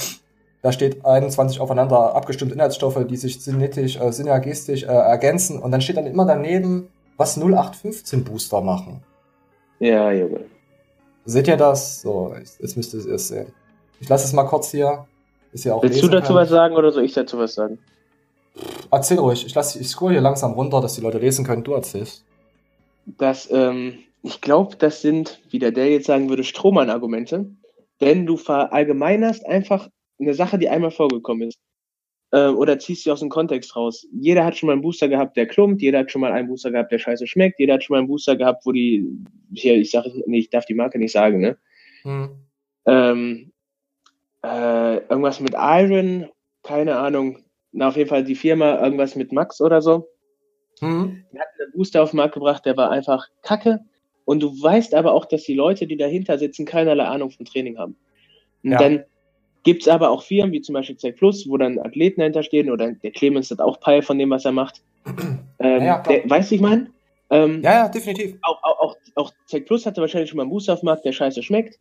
[0.63, 5.61] Da steht 21 aufeinander abgestimmte Inhaltsstoffe, die sich synthetisch, äh, synergistisch äh, ergänzen.
[5.61, 9.03] Und dann steht dann immer daneben, was 0815 Booster machen.
[9.79, 10.47] Ja, Junge.
[11.25, 12.01] Seht ihr das?
[12.01, 13.53] So, jetzt müsst ihr es sehen.
[14.01, 15.07] Ich lasse es mal kurz hier.
[15.53, 16.37] Ist ja auch Willst du dazu kann.
[16.37, 17.79] was sagen oder soll ich dazu was sagen?
[18.91, 19.47] Erzähl ruhig.
[19.47, 21.65] Ich, lass, ich scroll hier langsam runter, dass die Leute lesen können.
[21.65, 22.25] Du erzählst.
[23.07, 27.47] Das, ähm, ich glaube, das sind, wie der Dell jetzt sagen würde, Strohmann-Argumente
[28.01, 31.59] denn du verallgemeinerst einfach eine Sache, die einmal vorgekommen ist.
[32.33, 34.07] Äh, oder ziehst sie aus dem Kontext raus.
[34.13, 36.71] Jeder hat schon mal einen Booster gehabt, der klumpt, jeder hat schon mal einen Booster
[36.71, 39.07] gehabt, der scheiße schmeckt, jeder hat schon mal einen Booster gehabt, wo die,
[39.53, 41.57] hier, ich sag, nee, ich darf die Marke nicht sagen, ne?
[42.03, 42.31] Hm.
[42.87, 43.53] Ähm,
[44.47, 46.29] äh, irgendwas mit Iron,
[46.63, 47.39] keine Ahnung,
[47.73, 50.09] na, auf jeden Fall die Firma, irgendwas mit Max oder so.
[50.81, 51.25] Hm.
[51.33, 53.81] Die hat einen Booster auf den Markt gebracht, der war einfach kacke.
[54.25, 57.79] Und du weißt aber auch, dass die Leute, die dahinter sitzen, keinerlei Ahnung vom Training
[57.79, 57.97] haben.
[58.65, 58.79] Und ja.
[58.79, 59.05] dann
[59.63, 62.93] gibt's aber auch Firmen, wie zum Beispiel Zack Plus, wo dann Athleten dahinter stehen oder
[62.93, 64.83] der Clemens hat auch Peil von dem, was er macht.
[65.59, 66.91] Ähm, ja, der, weißt du, ich meine?
[67.31, 68.37] Ähm, ja, ja, definitiv.
[68.43, 71.07] Auch, auch, auch, auch Zack Plus hatte wahrscheinlich schon mal einen Booster auf dem Markt,
[71.07, 71.79] der scheiße schmeckt.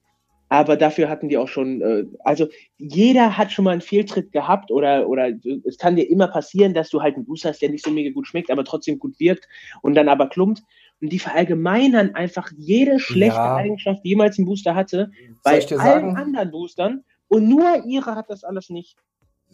[0.47, 4.71] Aber dafür hatten die auch schon, äh, also jeder hat schon mal einen Fehltritt gehabt
[4.71, 5.31] oder, oder
[5.65, 8.11] es kann dir immer passieren, dass du halt einen Booster hast, der nicht so mega
[8.11, 9.47] gut schmeckt, aber trotzdem gut wirkt
[9.81, 10.61] und dann aber klumpt.
[11.01, 13.55] Und die verallgemeinern einfach jede schlechte ja.
[13.55, 15.11] Eigenschaft, die jemals ein Booster hatte,
[15.43, 16.17] bei allen sagen?
[16.17, 17.03] anderen Boostern.
[17.27, 18.95] Und nur ihre hat das alles nicht.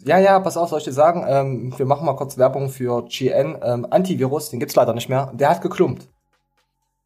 [0.04, 3.04] Ja, ja, pass auf, soll ich dir sagen, ähm, wir machen mal kurz Werbung für
[3.06, 3.56] GN.
[3.62, 5.32] Ähm, Antivirus, den gibt's leider nicht mehr.
[5.34, 6.08] Der hat geklumpt.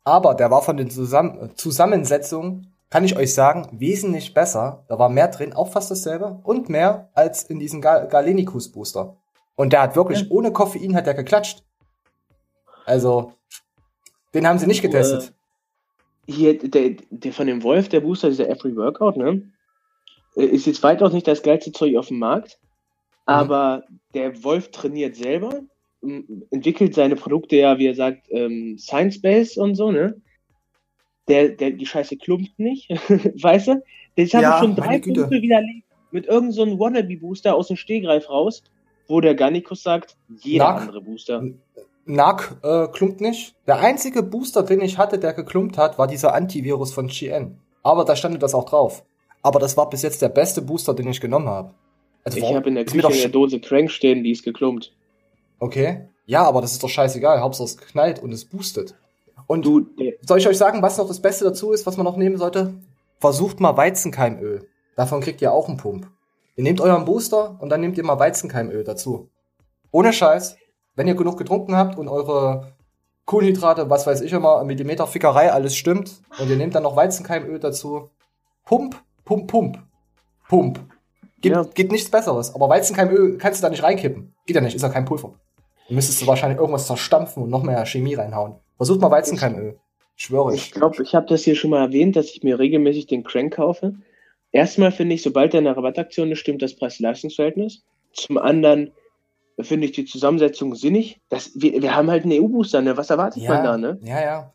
[0.05, 4.85] Aber der war von den Zusamm Zusammensetzungen, kann ich euch sagen, wesentlich besser.
[4.89, 6.41] Da war mehr drin, auch fast dasselbe.
[6.45, 9.17] Und mehr als in diesem Gal Galenicus Booster.
[9.57, 10.27] Und der hat wirklich, ja.
[10.31, 11.65] ohne Koffein hat der geklatscht.
[12.85, 13.33] Also,
[14.35, 15.33] den haben sie nicht getestet.
[16.27, 19.51] Äh, hier, der, der von dem Wolf, der Booster, dieser Every Workout, ne?
[20.37, 22.59] Äh, ist jetzt weitaus nicht das geilste Zeug auf dem Markt.
[23.27, 23.35] Mhm.
[23.35, 25.63] Aber der Wolf trainiert selber,
[26.51, 30.21] entwickelt seine Produkte ja, wie er sagt, ähm, Science-Based und so, ne?
[31.29, 32.89] Der, der, die Scheiße klumpt nicht,
[33.43, 33.83] weißt du?
[34.17, 38.63] Das haben ja, schon drei Punkte widerlegt mit irgendeinem so Wannabe-Booster aus dem Stehgreif raus,
[39.09, 41.43] wo der Garnicus sagt, jeder Nag andere Booster.
[42.05, 43.55] Nag äh, klumpt nicht.
[43.67, 47.59] Der einzige Booster, den ich hatte, der geklumpt hat, war dieser Antivirus von GN.
[47.83, 49.05] Aber da stand das auch drauf.
[49.43, 51.75] Aber das war bis jetzt der beste Booster, den ich genommen habe.
[52.25, 54.93] Also, ich habe in der Küche in der Dose Crank stehen, die ist geklumpt.
[55.61, 56.09] Okay.
[56.25, 57.41] Ja, aber das ist doch scheißegal.
[57.41, 58.97] Hauptsache es knallt und es boostet.
[59.47, 59.87] Und du,
[60.23, 62.75] soll ich euch sagen, was noch das Beste dazu ist, was man noch nehmen sollte?
[63.19, 64.69] Versucht mal Weizenkeimöl.
[64.97, 66.11] Davon kriegt ihr auch einen Pump.
[66.57, 69.29] Ihr nehmt euren Booster und dann nehmt ihr mal Weizenkeimöl dazu.
[69.91, 70.57] Ohne Scheiß
[70.97, 72.73] wenn ihr genug getrunken habt und eure
[73.27, 76.23] Kohlenhydrate, was weiß ich immer, Millimeter Fickerei, alles stimmt.
[76.39, 78.11] Und ihr nehmt dann noch Weizenkeimöl dazu.
[78.65, 79.79] Pump, pump, pump.
[80.49, 80.81] Pump.
[81.41, 81.63] Geht, ja.
[81.63, 82.55] geht nichts Besseres.
[82.55, 84.35] Aber Weizenkeimöl kannst du da nicht reinkippen.
[84.47, 85.35] Geht ja nicht, ist ja kein Pulver.
[85.87, 88.57] Dann müsstest du wahrscheinlich irgendwas zerstampfen und noch mehr Chemie reinhauen.
[88.77, 89.79] Versucht mal Weizenkeimöl.
[90.17, 90.67] Schwöre ich.
[90.67, 93.55] Ich glaube, ich habe das hier schon mal erwähnt, dass ich mir regelmäßig den Crank
[93.55, 93.95] kaufe.
[94.53, 97.85] Erstmal finde ich, sobald da eine Rabattaktion ist, stimmt das Preis-Leistungs-Verhältnis.
[98.13, 98.93] Zum anderen
[99.61, 101.21] finde ich die Zusammensetzung sinnig.
[101.29, 102.97] Das, wir, wir haben halt einen EU-Booster, ne?
[102.97, 103.99] Was erwartet ja, man da, ne?
[104.03, 104.53] Ja, ja.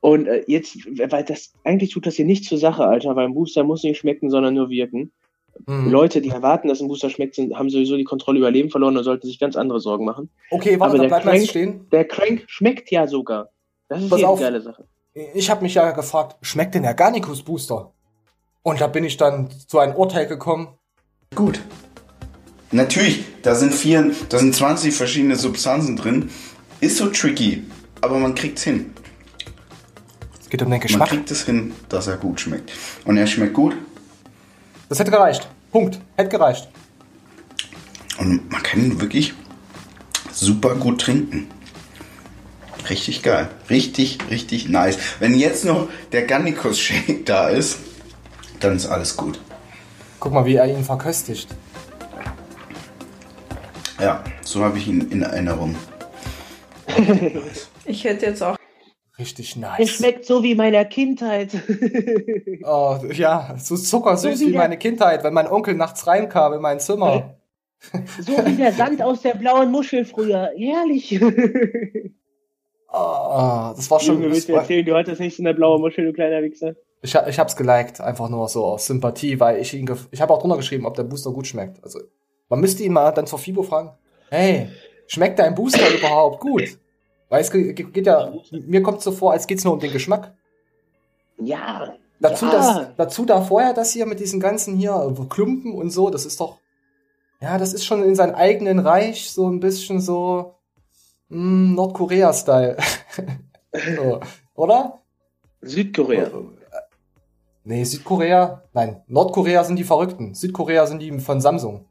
[0.00, 0.76] Und äh, jetzt,
[1.10, 3.98] weil das, eigentlich tut das hier nichts zur Sache, Alter, weil ein Booster muss nicht
[3.98, 5.12] schmecken, sondern nur wirken.
[5.66, 5.90] Mhm.
[5.90, 8.96] Leute, die erwarten, dass ein Booster schmeckt, sind, haben sowieso die Kontrolle über Leben verloren
[8.96, 10.30] und sollten sich ganz andere Sorgen machen.
[10.50, 11.86] Okay, warte, Aber da bleibt Crank, stehen.
[11.90, 13.50] Der Crank schmeckt ja sogar.
[13.88, 14.84] Das ist Pass hier auf, eine geile Sache.
[15.34, 17.92] Ich habe mich ja gefragt, schmeckt denn der Garnicus Booster?
[18.62, 20.68] Und da bin ich dann zu einem Urteil gekommen.
[21.34, 21.60] Gut.
[22.70, 26.30] Natürlich, da sind vier, da sind 20 verschiedene Substanzen drin.
[26.80, 27.64] Ist so tricky,
[28.02, 28.92] aber man kriegt's hin.
[30.40, 31.00] Es geht um den Geschmack.
[31.00, 32.72] Man kriegt es hin, dass er gut schmeckt.
[33.04, 33.74] Und er schmeckt gut.
[34.88, 35.48] Das hätte gereicht.
[35.70, 36.00] Punkt.
[36.16, 36.68] Hätte gereicht.
[38.18, 39.34] Und man kann ihn wirklich
[40.32, 41.48] super gut trinken.
[42.88, 43.48] Richtig geil.
[43.68, 44.98] Richtig, richtig nice.
[45.20, 47.78] Wenn jetzt noch der Gannikus Shake da ist,
[48.60, 49.40] dann ist alles gut.
[50.20, 51.48] Guck mal, wie er ihn verköstigt.
[54.00, 55.76] Ja, so habe ich ihn in Erinnerung.
[57.84, 58.57] ich hätte jetzt auch.
[59.18, 59.80] Richtig nice.
[59.80, 61.50] Es schmeckt so wie meiner Kindheit.
[62.64, 66.60] oh, ja, so zuckersüß so wie, wie meine Kindheit, wenn mein Onkel nachts reinkam in
[66.60, 67.34] mein Zimmer.
[68.20, 70.50] So wie der Sand aus der blauen Muschel früher.
[70.56, 71.20] Herrlich.
[72.92, 74.22] oh, das war schon.
[74.22, 76.74] Du willst mir erzählen, du hattest nicht so eine blaue Muschel, du kleiner Wichser.
[77.02, 80.40] Ich, ich hab's geliked, einfach nur so aus Sympathie, weil ich ihn, ich habe auch
[80.40, 81.82] drunter geschrieben, ob der Booster gut schmeckt.
[81.84, 82.00] Also
[82.48, 83.90] man müsste ihn mal dann zur FIBO fragen,
[84.30, 84.68] hey,
[85.06, 86.78] schmeckt dein Booster überhaupt gut?
[87.28, 90.34] Weil es geht ja, mir kommt so vor, als geht's nur um den Geschmack.
[91.38, 91.94] Ja.
[92.20, 92.52] Dazu, ja.
[92.52, 96.40] Das, dazu da vorher das hier mit diesen ganzen hier Klumpen und so, das ist
[96.40, 96.58] doch,
[97.40, 100.54] ja, das ist schon in seinem eigenen Reich so ein bisschen so
[101.28, 102.76] hm, Nordkorea-Style.
[103.96, 104.20] so,
[104.54, 105.00] oder?
[105.60, 106.30] Südkorea.
[107.64, 110.34] Nee, Südkorea, nein, Nordkorea sind die Verrückten.
[110.34, 111.84] Südkorea sind die von Samsung.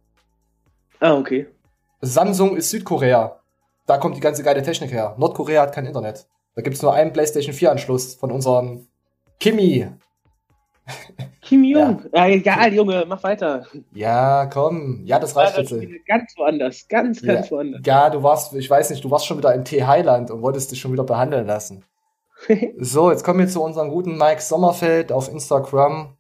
[1.00, 1.48] Ah, okay.
[2.02, 3.40] Samsung ist Südkorea.
[3.88, 5.16] Da kommt die ganze geile Technik her.
[5.18, 6.28] Nordkorea hat kein Internet.
[6.56, 8.88] Da gibt's nur einen PlayStation 4 Anschluss von unserem
[9.40, 9.88] Kimi.
[11.42, 12.02] Kim Jong.
[12.14, 12.26] Ja.
[12.26, 13.66] ja, egal, Junge, mach weiter.
[13.94, 15.02] Ja, komm.
[15.06, 15.74] Ja, das reicht jetzt.
[16.06, 17.52] Ganz woanders, ganz, ganz ja.
[17.52, 17.82] woanders.
[17.86, 20.82] Ja, du warst, ich weiß nicht, du warst schon wieder im T-Highland und wolltest dich
[20.82, 21.86] schon wieder behandeln lassen.
[22.78, 26.18] so, jetzt kommen wir zu unserem guten Mike Sommerfeld auf Instagram.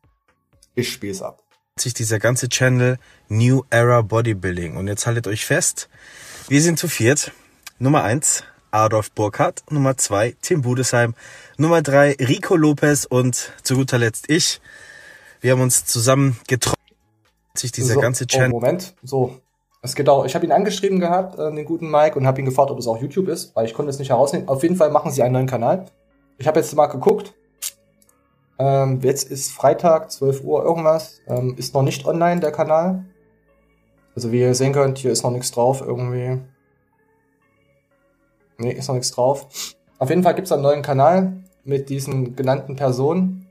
[0.75, 1.43] Ich spiel's ab.
[1.77, 4.77] Sich dieser ganze Channel New Era Bodybuilding.
[4.77, 5.89] Und jetzt haltet euch fest,
[6.47, 7.33] wir sind zu viert.
[7.79, 9.63] Nummer eins Adolf Burkhardt.
[9.69, 11.13] Nummer zwei Tim Budesheim.
[11.57, 14.59] Nummer drei Rico Lopez und zu guter Letzt ich.
[15.41, 16.75] Wir haben uns zusammen getroffen.
[17.55, 18.49] Sich dieser so, ganze Channel.
[18.51, 19.39] Oh, Moment, so.
[19.83, 20.25] Es geht auch.
[20.25, 22.87] Ich habe ihn angeschrieben gehabt, äh, den guten Mike, und habe ihn gefragt, ob es
[22.87, 24.47] auch YouTube ist, weil ich konnte es nicht herausnehmen.
[24.47, 25.85] Auf jeden Fall machen sie einen neuen Kanal.
[26.39, 27.35] Ich habe jetzt mal geguckt.
[28.57, 31.21] Ähm, jetzt ist Freitag, 12 Uhr irgendwas.
[31.27, 33.05] Ähm, ist noch nicht online, der Kanal.
[34.15, 36.41] Also wie ihr sehen könnt, hier ist noch nichts drauf irgendwie.
[38.57, 39.47] Nee, ist noch nichts drauf.
[39.99, 43.47] Auf jeden Fall gibt's einen neuen Kanal mit diesen genannten Personen.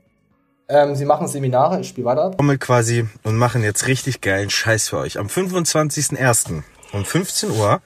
[0.69, 2.31] Ähm, sie machen Seminare, ich spiele weiter.
[2.35, 5.17] Kommen quasi und machen jetzt richtig geilen Scheiß für euch.
[5.17, 6.63] Am 25.01.
[6.91, 7.81] um 15 Uhr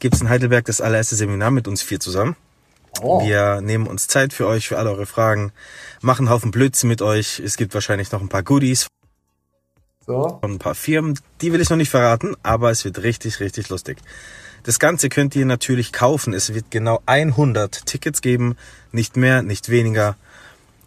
[0.00, 2.36] gibt's in Heidelberg das allererste Seminar mit uns vier zusammen.
[3.02, 3.22] Oh.
[3.24, 5.52] Wir nehmen uns Zeit für euch, für alle eure Fragen,
[6.00, 7.38] machen einen Haufen Blödsinn mit euch.
[7.38, 8.88] Es gibt wahrscheinlich noch ein paar Goodies.
[10.04, 10.38] So.
[10.40, 13.68] Von ein paar Firmen, die will ich noch nicht verraten, aber es wird richtig, richtig
[13.68, 13.98] lustig.
[14.64, 16.34] Das Ganze könnt ihr natürlich kaufen.
[16.34, 18.56] Es wird genau 100 Tickets geben.
[18.92, 20.16] Nicht mehr, nicht weniger.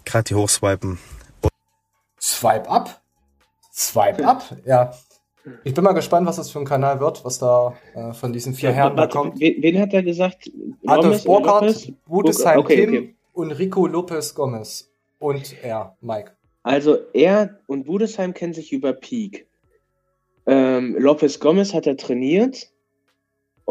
[0.06, 1.00] Gerade die hochswipen.
[2.20, 3.02] Swipe up?
[3.74, 4.56] Swipe up?
[4.66, 4.94] Ja.
[5.64, 8.54] Ich bin mal gespannt, was das für ein Kanal wird, was da äh, von diesen
[8.54, 9.40] vier Herren da kommt.
[9.40, 10.52] Wen, wen, hat er gesagt?
[10.86, 13.16] Adolf Burkhardt, Budesheim okay, Kim okay.
[13.34, 14.92] und Rico Lopez Gomez.
[15.18, 16.32] Und er, Mike.
[16.64, 19.48] Also er und Budesheim kennen sich über Peak.
[20.46, 22.70] Ähm, Lopez Gomez hat er trainiert.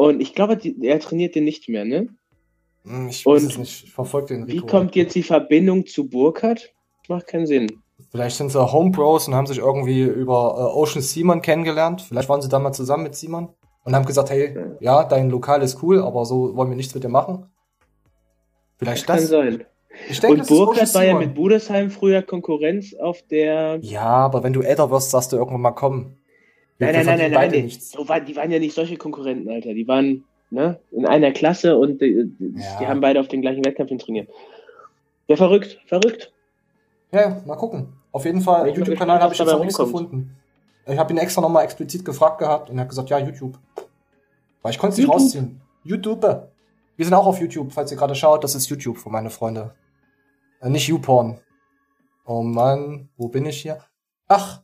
[0.00, 2.08] Und ich glaube, er trainiert den nicht mehr, ne?
[2.84, 3.84] Hm, ich weiß und es nicht.
[3.84, 4.62] Ich verfolge den Rico.
[4.62, 6.72] Wie kommt jetzt die Verbindung zu Burkhardt?
[7.10, 7.82] Macht keinen Sinn.
[8.10, 12.00] Vielleicht sind sie Homebros und haben sich irgendwie über äh, Ocean Simon kennengelernt.
[12.00, 13.50] Vielleicht waren sie da mal zusammen mit Simon
[13.84, 17.04] und haben gesagt, hey, ja, dein Lokal ist cool, aber so wollen wir nichts mit
[17.04, 17.50] dir machen.
[18.78, 19.18] Vielleicht das.
[19.18, 19.64] Kann sein.
[20.08, 23.80] Ich denke, und Burkhardt war ja mit Budesheim früher Konkurrenz auf der.
[23.82, 26.16] Ja, aber wenn du älter wirst, sagst du irgendwann mal, komm.
[26.81, 27.69] Nein, nein, nein, nein, nein.
[27.69, 29.75] Die, so war, die waren ja nicht solche Konkurrenten, Alter.
[29.75, 32.79] Die waren ne, in einer Klasse und die, ja.
[32.81, 34.29] die haben beide auf den gleichen Wettkampf trainiert.
[35.29, 36.33] Ja, verrückt, verrückt.
[37.12, 37.93] Ja, mal gucken.
[38.12, 40.37] Auf jeden Fall, YouTube-Kanal habe ich jetzt noch nichts gefunden.
[40.87, 43.59] Ich habe ihn extra nochmal explizit gefragt gehabt und er hat gesagt, ja, YouTube.
[44.62, 45.61] Weil ich konnte es nicht rausziehen.
[45.85, 46.23] YouTube.
[46.97, 49.75] Wir sind auch auf YouTube, falls ihr gerade schaut, das ist YouTube für meine Freunde.
[50.61, 51.40] Äh, nicht YouPorn.
[52.27, 53.85] Oh Mann, wo bin ich hier?
[54.29, 54.62] Ach,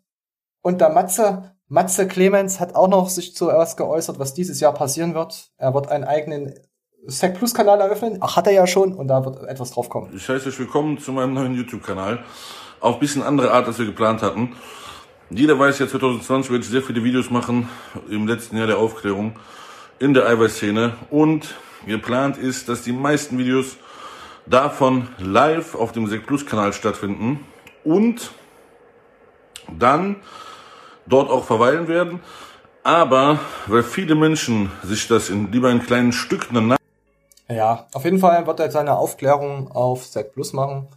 [0.62, 5.14] und der Matze, Matze Clemens hat auch noch sich zuerst geäußert, was dieses Jahr passieren
[5.14, 5.50] wird.
[5.58, 6.54] Er wird einen eigenen
[7.06, 8.18] Sec Plus Kanal eröffnen.
[8.20, 10.12] Ach, hat er ja schon und da wird etwas drauf kommen.
[10.14, 12.24] Ich heiße euch willkommen zu meinem neuen YouTube-Kanal.
[12.78, 14.54] Auf bisschen andere Art, als wir geplant hatten.
[15.30, 17.68] Jeder weiß ja, 2020 werde ich sehr viele Videos machen
[18.08, 19.36] im letzten Jahr der Aufklärung
[19.98, 23.76] in der Eiweißszene und geplant ist, dass die meisten Videos
[24.46, 27.44] davon live auf dem Sek Plus Kanal stattfinden
[27.82, 28.30] und
[29.76, 30.16] dann
[31.06, 32.20] dort auch verweilen werden.
[32.82, 36.76] Aber weil viele Menschen sich das in lieber in kleinen Stücken
[37.48, 40.88] ja, auf jeden Fall wird er seine Aufklärung auf Sek Plus machen.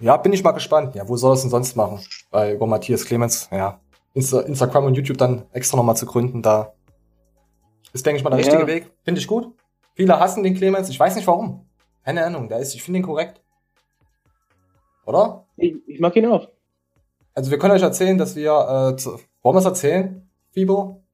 [0.00, 0.94] Ja, bin ich mal gespannt.
[0.96, 2.00] Ja, wo soll er es denn sonst machen?
[2.30, 3.80] Bei über Matthias Clemens, ja.
[4.14, 6.72] Insta Instagram und YouTube dann extra nochmal zu gründen, da
[7.92, 8.44] ist, denke ich mal, der ja.
[8.44, 8.90] richtige Weg.
[9.04, 9.54] Finde ich gut.
[9.94, 10.88] Viele hassen den Clemens.
[10.88, 11.66] Ich weiß nicht warum.
[12.04, 12.48] Keine Ahnung.
[12.48, 13.40] Der ist, ich finde ihn korrekt.
[15.04, 15.46] Oder?
[15.56, 16.48] Ich, ich, mag ihn auch.
[17.38, 19.10] Also wir können euch erzählen, dass wir, äh, zu,
[19.42, 21.04] wollen wir es erzählen, Fibo?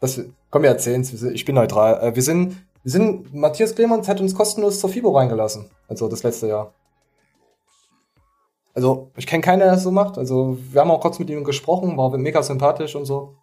[0.00, 1.06] Das, komm, wir erzählen.
[1.32, 2.02] Ich bin neutral.
[2.02, 5.70] Äh, wir sind, wir sind, Matthias Clemens hat uns kostenlos zur Fibo reingelassen.
[5.86, 6.74] Also das letzte Jahr.
[8.74, 10.18] Also, ich kenne keinen, der das so macht.
[10.18, 13.36] Also, wir haben auch kurz mit ihm gesprochen, war mega sympathisch und so.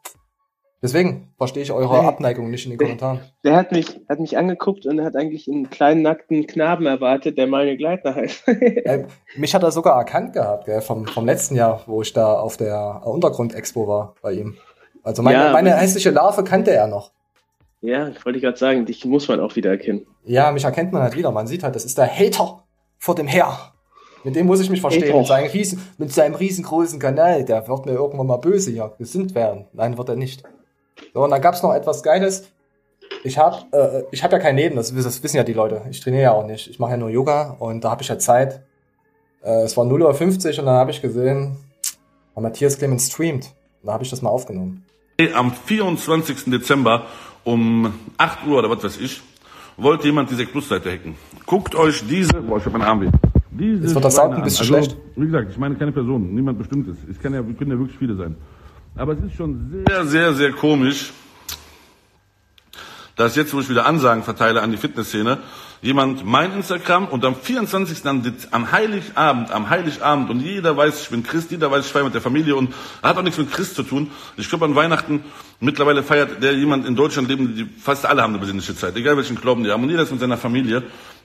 [0.84, 3.22] Deswegen verstehe ich eure hey, Abneigung nicht in den Kommentaren.
[3.46, 7.48] Der hat mich, hat mich angeguckt und hat eigentlich einen kleinen nackten Knaben erwartet, der
[7.48, 8.46] meine Gleitner heißt.
[8.50, 9.06] äh,
[9.38, 12.58] mich hat er sogar erkannt gehabt, gell, vom, vom letzten Jahr, wo ich da auf
[12.58, 14.58] der Untergrund-Expo war bei ihm.
[15.04, 17.12] Also meine, ja, meine hässliche Larve kannte er noch.
[17.80, 20.06] Ja, wollte ich gerade sagen, dich muss man auch wieder erkennen.
[20.26, 21.32] Ja, mich erkennt man halt wieder.
[21.32, 22.64] Man sieht halt, das ist der Hater
[22.98, 23.74] vor dem Herr.
[24.26, 25.18] Mit dem muss ich mich verstehen.
[25.18, 27.46] Mit seinem, riesen, mit seinem riesengroßen Kanal.
[27.46, 29.68] Der wird mir irgendwann mal böse hier gesinnt werden.
[29.74, 30.44] Nein, wird er nicht.
[31.14, 32.52] So, und dann gab's noch etwas Geiles.
[33.24, 35.84] Ich habe äh, ich hab ja kein Leben, das, das wissen ja die Leute.
[35.90, 36.70] Ich trainiere ja auch nicht.
[36.70, 38.62] Ich mache ja nur Yoga und da habe ich ja Zeit.
[39.44, 41.58] Äh, es war 0.50 Uhr und dann habe ich gesehen,
[42.36, 43.54] Matthias Clemens streamt.
[43.82, 44.86] Und da habe ich das mal aufgenommen.
[45.36, 46.46] Am 24.
[46.46, 47.04] Dezember
[47.44, 49.22] um 8 Uhr oder was weiß ich,
[49.78, 51.16] wollte jemand diese Plusseite hacken.
[51.46, 53.10] Guckt euch diese, boah, ich hab meinen Arm weh.
[53.52, 54.98] Diese Jetzt wird das Sound ein bisschen also, schlecht.
[55.16, 56.98] Wie gesagt, ich meine keine Person, niemand bestimmtes.
[57.10, 58.36] Es kann ja, können ja wirklich viele sein.
[58.96, 61.12] Aber es ist schon sehr, sehr, sehr komisch,
[63.16, 65.40] dass jetzt, wo ich wieder Ansagen verteile an die Fitnessszene,
[65.82, 68.06] jemand mein Instagram und am 24.
[68.52, 72.14] am Heiligabend, am Heiligabend und jeder weiß, ich bin Christ, jeder weiß, ich feiere mit
[72.14, 74.12] der Familie und hat auch nichts mit Christ zu tun.
[74.38, 75.24] Ich glaube, an Weihnachten
[75.60, 79.18] mittlerweile feiert der jemand in Deutschland leben, die fast alle haben eine besinnliche Zeit, egal
[79.18, 80.84] welchen Glauben die haben und jeder ist mit seiner Familie.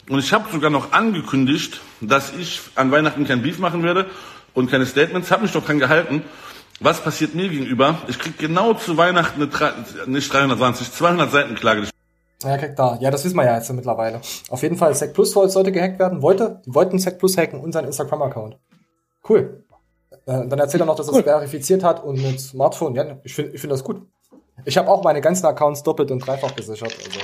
[0.09, 4.07] Und ich habe sogar noch angekündigt, dass ich an Weihnachten kein Beef machen werde
[4.55, 6.23] und keine Statements, habe mich doch dran gehalten.
[6.81, 7.99] Was passiert mir gegenüber?
[8.07, 9.75] Ich krieg genau zu Weihnachten eine,
[10.07, 11.89] nicht 320, 200 Seiten Klage.
[12.43, 12.97] Ja, kriegt da.
[13.01, 14.21] Ja, das wissen wir ja jetzt mittlerweile.
[14.49, 17.73] Auf jeden Fall, Sec Plus sollte gehackt werden, wollte, die wollten Sec Plus hacken und
[17.73, 18.59] seinen Instagram-Account.
[19.29, 19.65] Cool.
[20.11, 22.95] Äh, dann erzählt er noch, dass er es verifiziert hat und mit Smartphone.
[22.95, 24.07] Ja, ich finde ich finde das gut.
[24.65, 26.95] Ich habe auch meine ganzen Accounts doppelt und dreifach gesichert.
[27.05, 27.21] Also.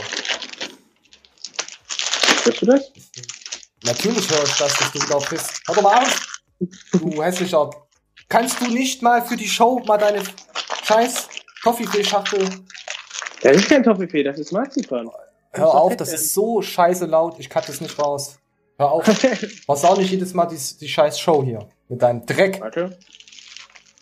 [2.44, 2.92] Hörst du das?
[3.84, 5.60] Natürlich höre ich das, dass du wieder bist.
[5.66, 6.26] Hör doch mal auf!
[6.92, 7.70] Du hässlicher
[8.34, 10.20] Kannst du nicht mal für die Show mal deine
[10.82, 11.28] scheiß
[11.62, 12.44] Toffifee-Schachtel.
[13.40, 15.08] Das ist kein Toffifee, das ist Marzipan.
[15.52, 18.40] Hör auf, das ist so scheiße laut, ich cut es nicht raus.
[18.76, 19.06] Hör auf.
[19.68, 21.60] Was auch nicht jedes Mal die, die scheiß Show hier.
[21.88, 22.60] Mit deinem Dreck.
[22.60, 22.98] Warte.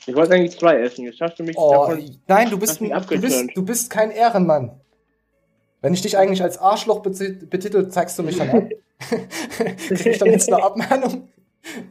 [0.07, 1.05] Ich wollte eigentlich zwei essen.
[1.05, 4.11] Jetzt hast du mich oh, davon, Nein, du bist, ein, du, bist, du bist kein
[4.11, 4.81] Ehrenmann.
[5.83, 8.65] Wenn ich dich eigentlich als Arschloch betitel, zeigst du mich dann ab.
[9.89, 11.29] Krieg ich dann jetzt eine Abmahnung?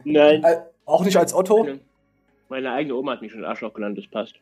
[0.02, 0.44] Nein.
[0.84, 1.68] Auch nicht als Otto?
[2.52, 4.34] Meine eigene Oma hat mich schon Arschloch genannt, das passt.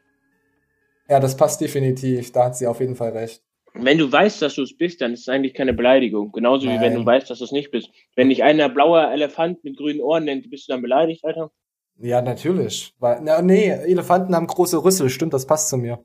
[1.08, 2.32] Ja, das passt definitiv.
[2.32, 3.40] Da hat sie auf jeden Fall recht.
[3.72, 6.32] Wenn du weißt, dass du es bist, dann ist es eigentlich keine Beleidigung.
[6.32, 6.80] Genauso Nein.
[6.80, 7.88] wie wenn du weißt, dass du es nicht bist.
[8.16, 11.52] Wenn dich einer blauer Elefant mit grünen Ohren nennt, bist du dann beleidigt, Alter?
[12.00, 12.92] Ja, natürlich.
[12.98, 16.04] Weil, na, nee, Elefanten haben große Rüssel, stimmt, das passt zu mir.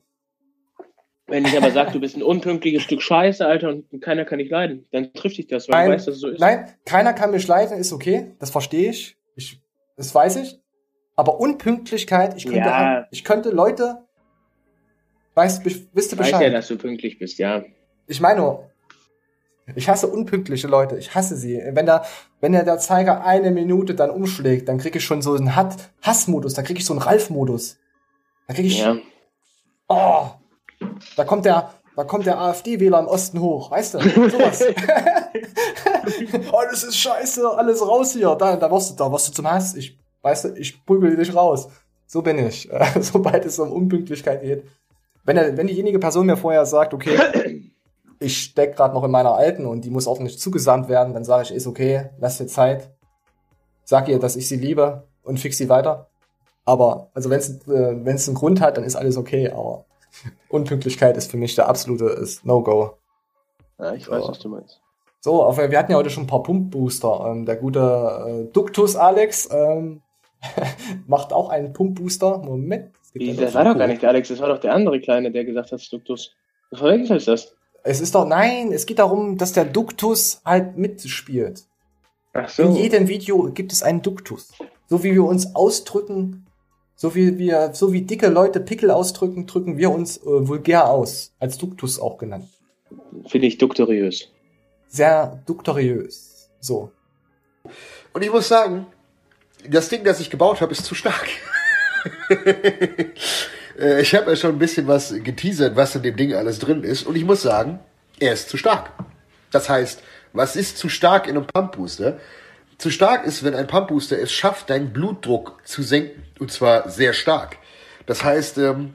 [1.26, 4.50] Wenn ich aber sage, du bist ein unpünktliches Stück Scheiße, Alter, und keiner kann dich
[4.50, 6.38] leiden, dann trifft dich das, weil nein, du weißt, dass es so ist.
[6.38, 9.16] Nein, keiner kann mich leiden, ist okay, das verstehe ich.
[9.34, 9.60] ich.
[9.96, 10.60] Das weiß ich.
[11.16, 13.06] Aber Unpünktlichkeit, ich könnte, ja.
[13.10, 14.04] ich könnte Leute,
[15.34, 16.26] weißt, wisst du Bescheid?
[16.26, 17.64] Ich weiß ja, dass du pünktlich bist, ja.
[18.06, 18.70] Ich meine nur,
[19.74, 21.60] ich hasse unpünktliche Leute, ich hasse sie.
[21.72, 22.04] Wenn da,
[22.40, 26.54] wenn der, der Zeiger eine Minute dann umschlägt, dann krieg ich schon so einen Hassmodus,
[26.54, 27.78] da krieg ich so einen Ralf-Modus.
[28.46, 28.96] Da krieg ich, ja.
[29.88, 30.26] oh,
[31.16, 34.00] da kommt der, da kommt der AfD-Wähler im Osten hoch, weißt du?
[34.00, 34.62] Sowas.
[36.52, 38.34] alles ist scheiße, alles raus hier.
[38.36, 39.74] Da, da wirst du, da wirst du zum Hass.
[39.74, 41.68] Ich, weißt du, ich prügel dich raus.
[42.06, 42.68] So bin ich.
[43.00, 44.64] Sobald es um Unpünktlichkeit geht.
[45.24, 47.16] Wenn, er, wenn diejenige Person mir vorher sagt, okay,
[48.18, 51.24] ich steck gerade noch in meiner alten und die muss auch nicht zugesandt werden, dann
[51.24, 52.90] sage ich, ist okay, lass dir Zeit.
[53.84, 56.08] Sag ihr, dass ich sie liebe und fix sie weiter.
[56.64, 59.84] Aber, also wenn es äh, wenn's einen Grund hat, dann ist alles okay, aber
[60.48, 62.98] Unpünktlichkeit ist für mich der absolute No-Go.
[63.78, 64.30] Ja, ich weiß, so.
[64.30, 64.80] was du meinst.
[65.20, 67.26] So, wir hatten ja heute schon ein paar Pumpbooster.
[67.28, 70.02] Ähm, der gute äh, Duktus Alex ähm,
[71.06, 72.38] macht auch einen Pumpbooster.
[72.38, 72.92] Moment.
[73.12, 75.44] Wie, das war doch gar nicht der Alex, das war doch der andere Kleine, der
[75.44, 76.34] gesagt hat, Duktus.
[76.70, 77.56] Was verwechselt ist das?
[77.82, 81.62] Es ist doch, nein, es geht darum, dass der Duktus halt mitspielt.
[82.32, 82.64] Ach so.
[82.64, 84.52] In jedem Video gibt es einen Duktus.
[84.88, 86.46] So wie wir uns ausdrücken,
[86.94, 91.34] so wie wir, so wie dicke Leute Pickel ausdrücken, drücken wir uns äh, vulgär aus.
[91.38, 92.48] Als Duktus auch genannt.
[93.26, 94.28] Finde ich duktoriös.
[94.88, 96.50] Sehr duktoriös.
[96.60, 96.90] So.
[98.12, 98.86] Und ich muss sagen,
[99.70, 101.26] das Ding, das ich gebaut habe, ist zu stark.
[103.78, 106.82] Äh, ich habe ja schon ein bisschen was geteasert, was in dem Ding alles drin
[106.82, 107.06] ist.
[107.06, 107.78] Und ich muss sagen,
[108.18, 108.90] er ist zu stark.
[109.50, 110.02] Das heißt,
[110.32, 112.18] was ist zu stark in einem Pump-Booster?
[112.78, 116.22] Zu stark ist, wenn ein Pump-Booster es schafft, deinen Blutdruck zu senken.
[116.38, 117.58] Und zwar sehr stark.
[118.06, 118.94] Das heißt, ähm,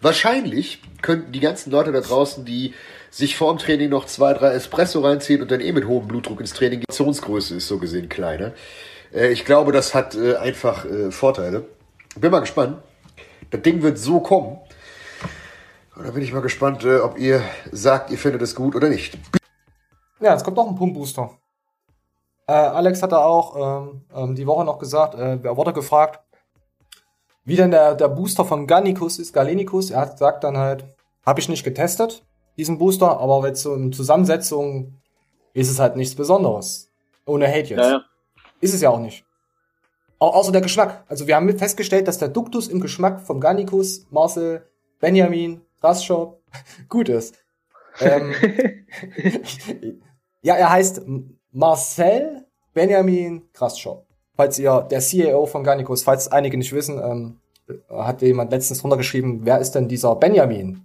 [0.00, 2.74] wahrscheinlich könnten die ganzen Leute da draußen, die
[3.10, 6.52] sich vorm Training noch zwei, drei Espresso reinziehen und dann eh mit hohem Blutdruck ins
[6.52, 8.52] Training, die Aktionsgröße ist so gesehen kleiner.
[9.12, 11.66] Äh, ich glaube, das hat äh, einfach äh, Vorteile.
[12.16, 12.82] Bin mal gespannt.
[13.50, 14.58] Das Ding wird so kommen.
[15.96, 17.42] Und da bin ich mal gespannt, ob ihr
[17.72, 19.18] sagt, ihr findet es gut oder nicht.
[20.20, 21.30] Ja, es kommt doch ein Pumpbooster.
[22.46, 26.20] Äh, Alex hat da auch ähm, ähm, die Woche noch gesagt, äh, er wurde gefragt,
[27.44, 29.90] wie denn der, der Booster von Gallinicus ist, Galenicus.
[29.90, 30.84] Er hat gesagt dann halt,
[31.24, 32.24] habe ich nicht getestet,
[32.56, 35.00] diesen Booster, aber jetzt so in Zusammensetzung
[35.52, 36.90] ist es halt nichts Besonderes.
[37.24, 37.78] Ohne Hate jetzt.
[37.78, 38.04] Ja, ja.
[38.60, 39.24] Ist es ja auch nicht.
[40.18, 41.04] Au außer der Geschmack.
[41.08, 44.66] Also wir haben festgestellt, dass der Duktus im Geschmack von Garnicus, Marcel,
[45.00, 46.42] Benjamin, Rasshop
[46.88, 47.36] gut ist.
[48.00, 48.34] Ähm,
[50.42, 51.02] ja, er heißt
[51.52, 54.06] Marcel Benjamin Krasschop.
[54.36, 57.40] Falls ihr, der CEO von Garnicus, falls einige nicht wissen, ähm,
[57.88, 60.84] hat jemand letztens runtergeschrieben, wer ist denn dieser Benjamin?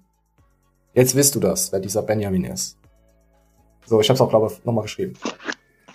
[0.93, 2.78] Jetzt wisst du das, wer dieser Benjamin ist.
[3.86, 5.13] So, ich hab's auch, glaube ich, nochmal geschrieben.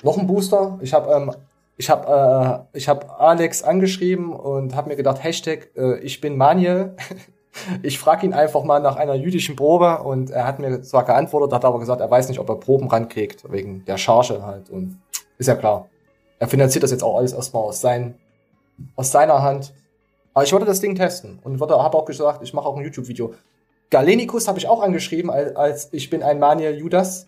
[0.02, 0.78] Noch ein Booster.
[0.82, 1.34] Ich habe ähm,
[1.80, 6.36] ich habe äh, ich hab Alex angeschrieben und habe mir gedacht, Hashtag, äh, ich bin
[6.36, 6.94] Maniel.
[7.82, 11.54] ich frage ihn einfach mal nach einer jüdischen Probe und er hat mir zwar geantwortet,
[11.54, 14.68] hat aber gesagt, er weiß nicht, ob er Proben rankriegt, wegen der Charge halt.
[14.68, 15.00] Und
[15.38, 15.88] ist ja klar.
[16.38, 18.16] Er finanziert das jetzt auch alles erstmal aus, sein,
[18.94, 19.72] aus seiner Hand.
[20.34, 23.32] Aber ich wollte das Ding testen und habe auch gesagt, ich mache auch ein YouTube-Video.
[23.88, 27.26] Galenikus habe ich auch angeschrieben, als, als ich bin ein Maniel Judas.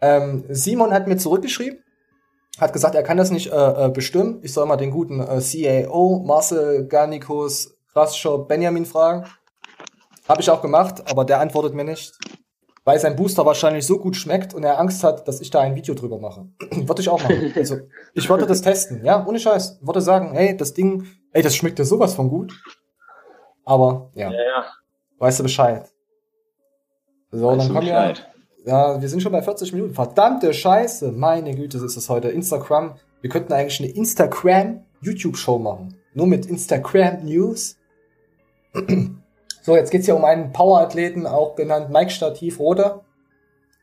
[0.00, 1.80] Ähm, Simon hat mir zurückgeschrieben
[2.60, 4.40] hat gesagt, er kann das nicht äh, äh bestimmen.
[4.42, 9.26] Ich soll mal den guten äh, CAO, Marcel Garnikus, Krassschop, Benjamin fragen.
[10.28, 12.18] Habe ich auch gemacht, aber der antwortet mir nicht.
[12.84, 15.74] Weil sein Booster wahrscheinlich so gut schmeckt und er Angst hat, dass ich da ein
[15.74, 16.48] Video drüber mache.
[16.70, 17.52] würde ich auch machen.
[17.56, 17.76] Also,
[18.14, 19.78] ich wollte das testen, ja, ohne Scheiß.
[19.82, 22.54] Wollte sagen, hey, das Ding, ey, das schmeckt ja sowas von gut.
[23.64, 24.30] Aber, ja.
[24.30, 24.66] ja, ja.
[25.18, 25.86] Weißt du Bescheid.
[27.30, 28.14] So, weißt dann kommen wir.
[28.64, 29.94] Ja, wir sind schon bei 40 Minuten.
[29.94, 31.12] Verdammte Scheiße.
[31.12, 32.28] Meine Güte, ist es heute.
[32.28, 32.94] Instagram.
[33.20, 35.94] Wir könnten eigentlich eine Instagram-YouTube-Show machen.
[36.14, 37.76] Nur mit Instagram-News.
[39.62, 43.04] so, jetzt geht's hier um einen Powerathleten, auch genannt Mike Stativ Roder.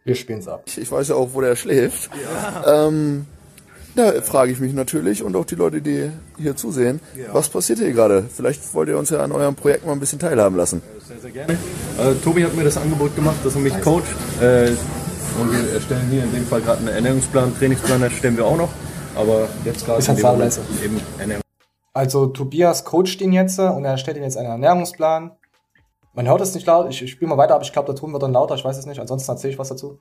[0.04, 0.64] Wir spielen's ab.
[0.68, 2.12] Ich weiß ja auch, wo der schläft.
[2.24, 2.88] Ja.
[2.88, 3.26] Ähm,
[3.96, 7.34] da frage ich mich natürlich und auch die Leute, die hier zusehen, ja.
[7.34, 8.26] was passiert hier gerade?
[8.34, 10.82] Vielleicht wollt ihr uns ja an eurem Projekt mal ein bisschen teilhaben lassen.
[11.08, 11.54] Sehr, sehr gerne.
[11.54, 14.04] Äh, Tobi hat mir das Angebot gemacht, dass er mich coacht.
[14.42, 14.72] Äh,
[15.40, 18.70] und wir erstellen hier in dem Fall gerade einen Ernährungsplan, Trainingsplan erstellen wir auch noch.
[19.16, 20.04] Aber jetzt gerade
[20.84, 21.42] eben Ernährung.
[21.94, 25.32] Also Tobias coacht ihn jetzt und er erstellt ihn jetzt einen Ernährungsplan.
[26.16, 28.14] Man hört es nicht laut, ich, ich spiele mal weiter, aber ich glaube, der Ton
[28.14, 30.00] wird dann lauter, ich weiß es nicht, ansonsten erzähle ich was dazu.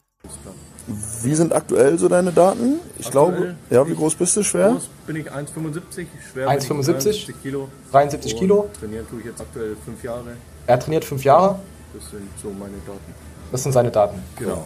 [1.23, 2.79] Wie sind aktuell so deine Daten?
[3.01, 4.71] Ich aktuell glaube, ja, wie groß bist du schwer?
[4.71, 7.69] Groß bin ich 1,75, schwer 1,75 Kilo.
[7.91, 8.69] 73 Kilo.
[8.79, 10.37] Trainieren tue ich jetzt aktuell fünf Jahre.
[10.69, 11.59] Er trainiert fünf Jahre.
[11.93, 13.15] Das sind so meine Daten.
[13.51, 14.23] Das sind seine Daten.
[14.39, 14.65] Genau.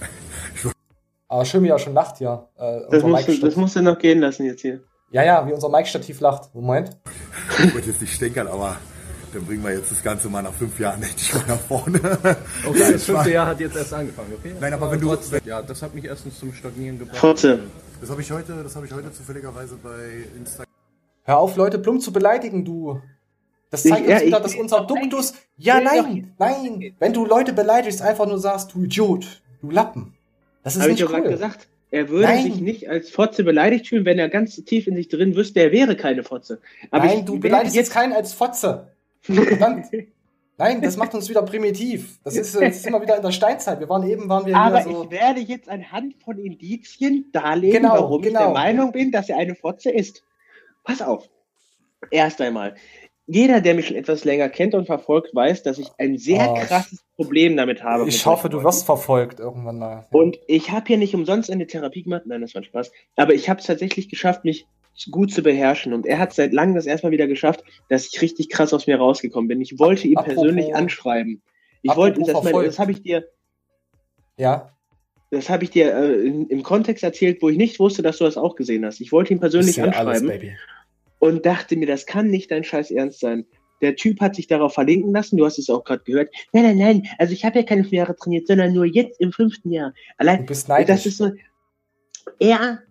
[1.28, 2.48] Aber schön, wie er schon lacht hier.
[2.56, 4.82] Äh, das, musst du, das musst du noch gehen lassen jetzt hier.
[5.10, 6.54] Ja, ja, wie unser Mic-Stativ lacht.
[6.54, 6.96] Moment.
[7.58, 8.76] Ich wollte jetzt nicht stänkern, aber
[9.36, 12.00] dann bringen wir jetzt das Ganze mal nach fünf Jahren endlich mal nach vorne.
[12.66, 14.54] Okay, das fünfte Jahr hat jetzt erst angefangen, okay?
[14.58, 15.16] Nein, aber wenn du...
[15.44, 17.18] Ja, das hat mich erstens zum Stagnieren gebracht.
[17.18, 17.60] Forte.
[18.00, 20.66] Das habe ich heute, das habe ich heute zufälligerweise bei Instagram.
[21.24, 23.00] Hör auf, Leute plump zu beleidigen, du.
[23.70, 25.34] Das zeigt ich, uns ja, wieder, dass unser Duktus.
[25.56, 26.94] Ja, nein, nein.
[26.98, 30.14] Wenn du Leute beleidigst, einfach nur sagst, du Idiot, du Lappen.
[30.62, 31.16] Das ist Hab nicht ich cool.
[31.16, 31.68] gerade gesagt.
[31.90, 32.42] Er würde Nein.
[32.42, 35.72] sich nicht als Fotze beleidigt fühlen, wenn er ganz tief in sich drin wüsste, er
[35.72, 36.60] wäre keine Fotze.
[36.90, 38.88] Aber Nein, du beleidigst jetzt keinen als Fotze.
[39.26, 39.86] Verdammt.
[40.58, 42.18] Nein, das macht uns wieder primitiv.
[42.24, 43.78] Das ist, das ist immer wieder in der Steinzeit.
[43.78, 47.94] Wir waren eben, waren wir Aber so ich werde jetzt anhand von Indizien darlegen, genau,
[47.94, 48.26] warum genau.
[48.26, 48.52] ich der genau.
[48.54, 50.24] Meinung bin, dass er eine Fotze ist.
[50.82, 51.28] Pass auf.
[52.10, 52.74] Erst einmal,
[53.26, 56.54] jeder, der mich schon etwas länger kennt und verfolgt, weiß, dass ich ein sehr oh,
[56.54, 58.08] krasses Problem damit habe.
[58.08, 60.06] Ich hoffe, du wirst verfolgt irgendwann mal.
[60.10, 62.22] Und ich habe hier nicht umsonst eine Therapie gemacht.
[62.26, 62.92] Nein, das war Spaß.
[63.16, 64.66] Aber ich habe es tatsächlich geschafft, mich
[65.10, 65.92] gut zu beherrschen.
[65.92, 68.96] Und er hat seit langem das erstmal wieder geschafft, dass ich richtig krass aus mir
[68.96, 69.60] rausgekommen bin.
[69.60, 71.42] Ich wollte ihn apropos, persönlich anschreiben.
[71.82, 73.28] Ich wollte, das, das habe ich dir.
[74.36, 74.72] Ja.
[75.30, 78.24] Das habe ich dir äh, in, im Kontext erzählt, wo ich nicht wusste, dass du
[78.24, 79.00] das auch gesehen hast.
[79.00, 80.30] Ich wollte ihn persönlich anschreiben.
[80.30, 80.42] Alles,
[81.18, 83.46] und dachte mir, das kann nicht dein Scheiß Ernst sein.
[83.82, 86.30] Der Typ hat sich darauf verlinken lassen, du hast es auch gerade gehört.
[86.52, 89.32] Nein, nein, nein, also ich habe ja keine vier Jahre trainiert, sondern nur jetzt im
[89.32, 89.92] fünften Jahr.
[90.16, 90.86] Allein, du bist neidisch.
[90.86, 91.30] Das ist so,
[92.38, 92.82] er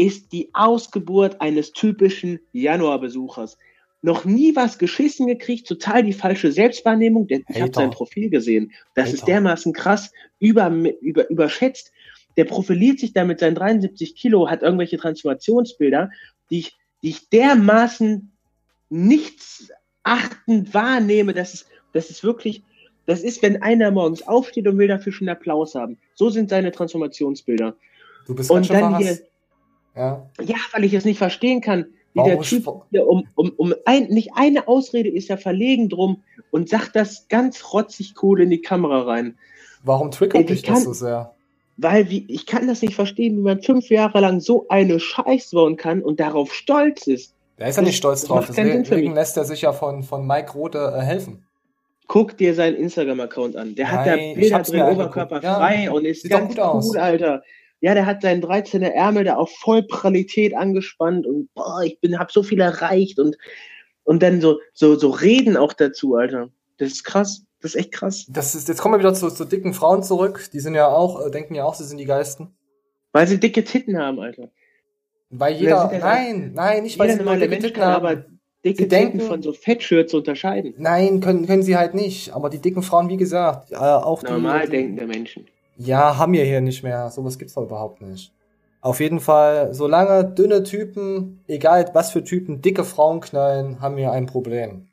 [0.00, 3.58] ist die Ausgeburt eines typischen Januarbesuchers.
[4.02, 8.72] Noch nie was geschissen gekriegt, total die falsche Selbstwahrnehmung, denn ich habe sein Profil gesehen.
[8.94, 9.14] Das Hater.
[9.14, 10.72] ist dermaßen krass, über,
[11.02, 11.92] über, überschätzt.
[12.38, 16.10] Der profiliert sich da mit seinen 73 Kilo, hat irgendwelche Transformationsbilder,
[16.50, 18.30] die ich die ich dermaßen
[18.88, 19.70] nichts
[20.02, 22.62] achtend wahrnehme, dass es, das ist wirklich,
[23.06, 25.98] das ist, wenn einer morgens aufsteht und will dafür schon Applaus haben.
[26.14, 27.74] So sind seine Transformationsbilder.
[28.26, 29.18] Du bist und dann hier,
[30.00, 30.26] ja.
[30.42, 33.74] ja, weil ich es nicht verstehen kann, wie Warum der Typ hier um, um, um
[33.84, 38.50] ein, nicht eine Ausrede ist er verlegen drum und sagt das ganz rotzig cool in
[38.50, 39.36] die Kamera rein.
[39.84, 41.34] Warum triggert dich das so sehr?
[41.76, 45.52] Weil wie, ich kann das nicht verstehen, wie man fünf Jahre lang so eine Scheiß
[45.52, 47.34] bauen kann und darauf stolz ist.
[47.58, 48.46] Da ist er nicht stolz drauf.
[48.48, 51.44] Deswegen lässt er sich ja von, von Mike Rote äh, helfen.
[52.06, 53.74] Guck dir seinen Instagram-Account an.
[53.76, 56.96] Der Nein, hat da Bilder drin, Oberkörper ja, frei und ist ganz cool, aus.
[56.96, 57.42] Alter.
[57.80, 62.30] Ja, der hat seinen 13er Ärmel da auf Vollpralität angespannt und boah, ich bin, hab
[62.30, 63.36] so viel erreicht und,
[64.04, 66.50] und dann so, so, so reden auch dazu, Alter.
[66.76, 67.44] Das ist krass.
[67.60, 68.26] Das ist echt krass.
[68.28, 70.48] Das ist, jetzt kommen wir wieder zu, zu dicken Frauen zurück.
[70.52, 72.54] Die sind ja auch, äh, denken ja auch, sie sind die Geisten.
[73.12, 74.50] Weil sie dicke Titten haben, Alter.
[75.30, 78.06] Weil jeder, nein, nein, nicht weil sie normale dicke Titten haben.
[78.06, 78.24] aber
[78.64, 80.74] dicke sie denken, Titten von so Fettshirts unterscheiden.
[80.78, 82.32] Nein, können, können sie halt nicht.
[82.32, 84.32] Aber die dicken Frauen, wie gesagt, äh, auch die.
[84.32, 85.46] Normal denkende Menschen.
[85.80, 87.10] Ja, haben wir hier nicht mehr.
[87.10, 88.32] Sowas gibt's doch überhaupt nicht.
[88.80, 94.12] Auf jeden Fall, solange dünne Typen, egal was für Typen, dicke Frauen knallen, haben wir
[94.12, 94.86] ein Problem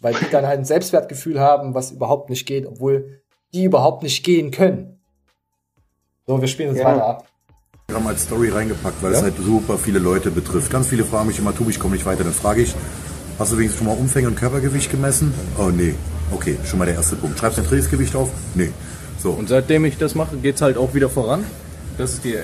[0.00, 3.20] weil die dann halt ein Selbstwertgefühl haben, was überhaupt nicht geht, obwohl
[3.52, 4.98] die überhaupt nicht gehen können.
[6.26, 6.92] So, wir spielen jetzt ja.
[6.92, 7.26] weiter ab.
[7.88, 9.18] Wir haben als Story reingepackt, weil ja?
[9.18, 10.70] es halt super viele Leute betrifft.
[10.70, 12.22] Ganz viele fragen mich immer, tu, ich komme nicht weiter.
[12.22, 12.74] Dann frage ich,
[13.38, 15.32] hast du wenigstens schon mal Umfänge und Körpergewicht gemessen?
[15.58, 15.94] Oh nee,
[16.30, 17.38] okay, schon mal der erste Punkt.
[17.38, 18.30] Schreibst du dein Trainingsgewicht auf?
[18.54, 18.70] Nee.
[19.18, 19.32] So.
[19.32, 21.44] Und seitdem ich das mache, geht's halt auch wieder voran.
[21.96, 22.38] Das ist die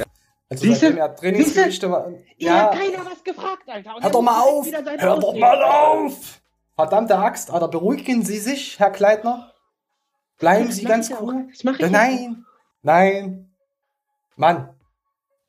[0.50, 3.94] also Diese, seitdem er Trainingsgewichte Ja, ja, keiner was gefragt, Alter.
[4.00, 4.66] Hör doch mal auf!
[4.98, 6.40] Hör doch mal auf!
[6.74, 9.52] Verdammte Axt, Alter, beruhigen Sie sich, Herr Kleidner.
[10.38, 11.46] Bleiben Sie ganz cool.
[11.50, 12.44] Das ich Nein,
[12.82, 13.50] nein.
[14.36, 14.70] Mann.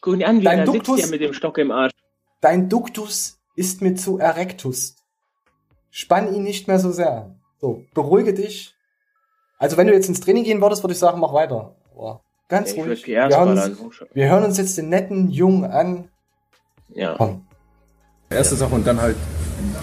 [0.01, 1.93] Guck an, wie dein Duktus, sitzt mit dem Stock im Arsch.
[2.41, 4.97] Dein Duktus ist mir zu erectus.
[5.89, 7.36] Spann ihn nicht mehr so sehr.
[7.59, 8.74] So, beruhige dich.
[9.58, 11.76] Also wenn du jetzt ins Training gehen würdest, würde ich sagen, mach weiter.
[11.93, 13.06] Boah, ganz ich ruhig.
[13.08, 16.10] Wir hören, uns, wir hören uns jetzt den netten Jungen an.
[16.89, 17.16] Ja.
[17.18, 17.45] Komm.
[18.30, 19.16] Erste Sache und dann halt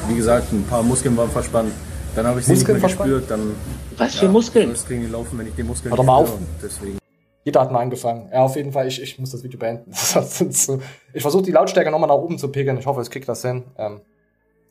[0.08, 1.72] wie gesagt, ein paar Muskeln waren verspannt.
[2.14, 3.30] Dann habe ich sie Muskeln nicht mehr gespürt.
[3.30, 3.54] Dann,
[3.96, 4.68] Was für ja, Muskeln?
[4.70, 6.38] Muskeln laufen, wenn ich die Muskeln Warte mal auf.
[6.62, 6.98] Deswegen.
[7.44, 8.28] Jeder hat mal angefangen.
[8.32, 9.90] Ja, auf jeden Fall, ich, ich muss das Video beenden.
[11.12, 12.78] ich versuche die Lautstärke nochmal nach oben zu pegeln.
[12.78, 13.64] Ich hoffe, es kriegt das hin.
[13.78, 14.00] Ähm,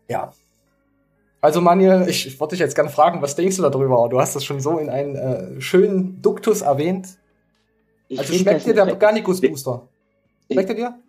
[0.07, 0.31] ja.
[1.41, 4.07] Also Manuel, ich, ich wollte dich jetzt gerne fragen, was denkst du darüber?
[4.09, 7.17] Du hast das schon so in einen äh, schönen Duktus erwähnt.
[8.07, 9.87] Ich also schmeckt dir der Organicus Booster?
[10.51, 10.99] Schmeckt er dir?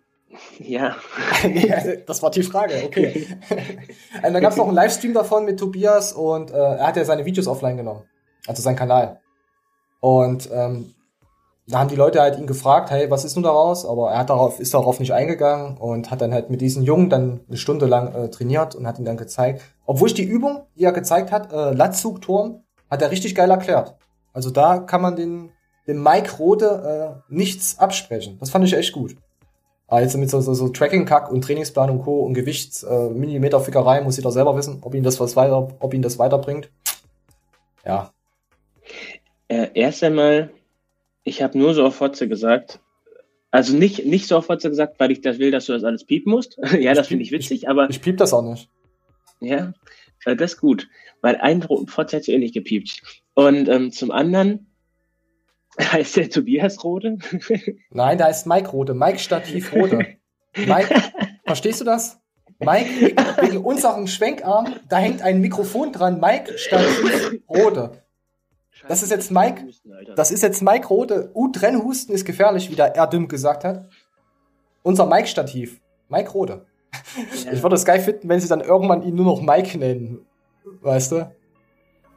[0.59, 0.95] Ja.
[2.07, 3.27] das war die Frage, okay.
[4.21, 7.05] also, da gab es noch einen Livestream davon mit Tobias und äh, er hat ja
[7.05, 8.03] seine Videos offline genommen.
[8.47, 9.21] Also sein Kanal.
[9.99, 10.95] Und ähm,
[11.67, 13.85] da haben die Leute halt ihn gefragt, hey, was ist nun daraus?
[13.85, 17.09] Aber er hat darauf, ist darauf nicht eingegangen und hat dann halt mit diesen Jungen
[17.09, 19.61] dann eine Stunde lang äh, trainiert und hat ihn dann gezeigt.
[19.85, 23.95] Obwohl ich die Übung, die er gezeigt hat, äh, Latzugturm, hat er richtig geil erklärt.
[24.33, 25.51] Also da kann man den,
[25.87, 28.37] den Mike Rode äh, nichts absprechen.
[28.39, 29.15] Das fand ich echt gut.
[29.87, 32.21] Aber jetzt mit so, so, so Tracking-Kack und Trainingsplan und Co.
[32.21, 36.01] und Gewichts, äh, Millimeterfickerei muss jeder selber wissen, ob ihn das was weiter, ob ihn
[36.01, 36.69] das weiterbringt.
[37.85, 38.11] Ja.
[39.47, 40.49] Äh, erst einmal,
[41.23, 42.79] ich habe nur so auf Fotze gesagt,
[43.51, 46.05] also nicht, nicht so auf Fotze gesagt, weil ich das will, dass du das alles
[46.05, 46.57] piepen musst.
[46.79, 47.89] ja, das finde ich witzig, aber.
[47.89, 48.67] Ich piep das auch nicht.
[49.39, 49.73] Ja,
[50.25, 50.89] äh, das ist gut,
[51.21, 53.01] weil ein Fotze hätte eh nicht gepiept.
[53.35, 54.73] Und ähm, zum anderen
[55.79, 57.19] heißt der Tobias Rode?
[57.91, 58.93] Nein, da ist Mike Rode.
[58.93, 60.17] Mike Stativ Rode.
[60.55, 60.95] Mike,
[61.45, 62.19] verstehst du das?
[62.59, 66.19] Mike, wegen unserem Schwenkarm, da hängt ein Mikrofon dran.
[66.19, 68.02] Mike Stativ Rode.
[68.87, 69.67] Das ist jetzt Mike,
[70.15, 71.31] das ist jetzt Mike Rode.
[71.33, 73.89] U-Trennhusten ist gefährlich, wie der Erdüm gesagt hat.
[74.81, 75.79] Unser Mike-Stativ.
[76.09, 76.65] Mike Rode.
[77.45, 77.53] Ja.
[77.53, 80.25] Ich würde es geil finden, wenn sie dann irgendwann ihn nur noch Mike nennen.
[80.81, 81.31] Weißt du?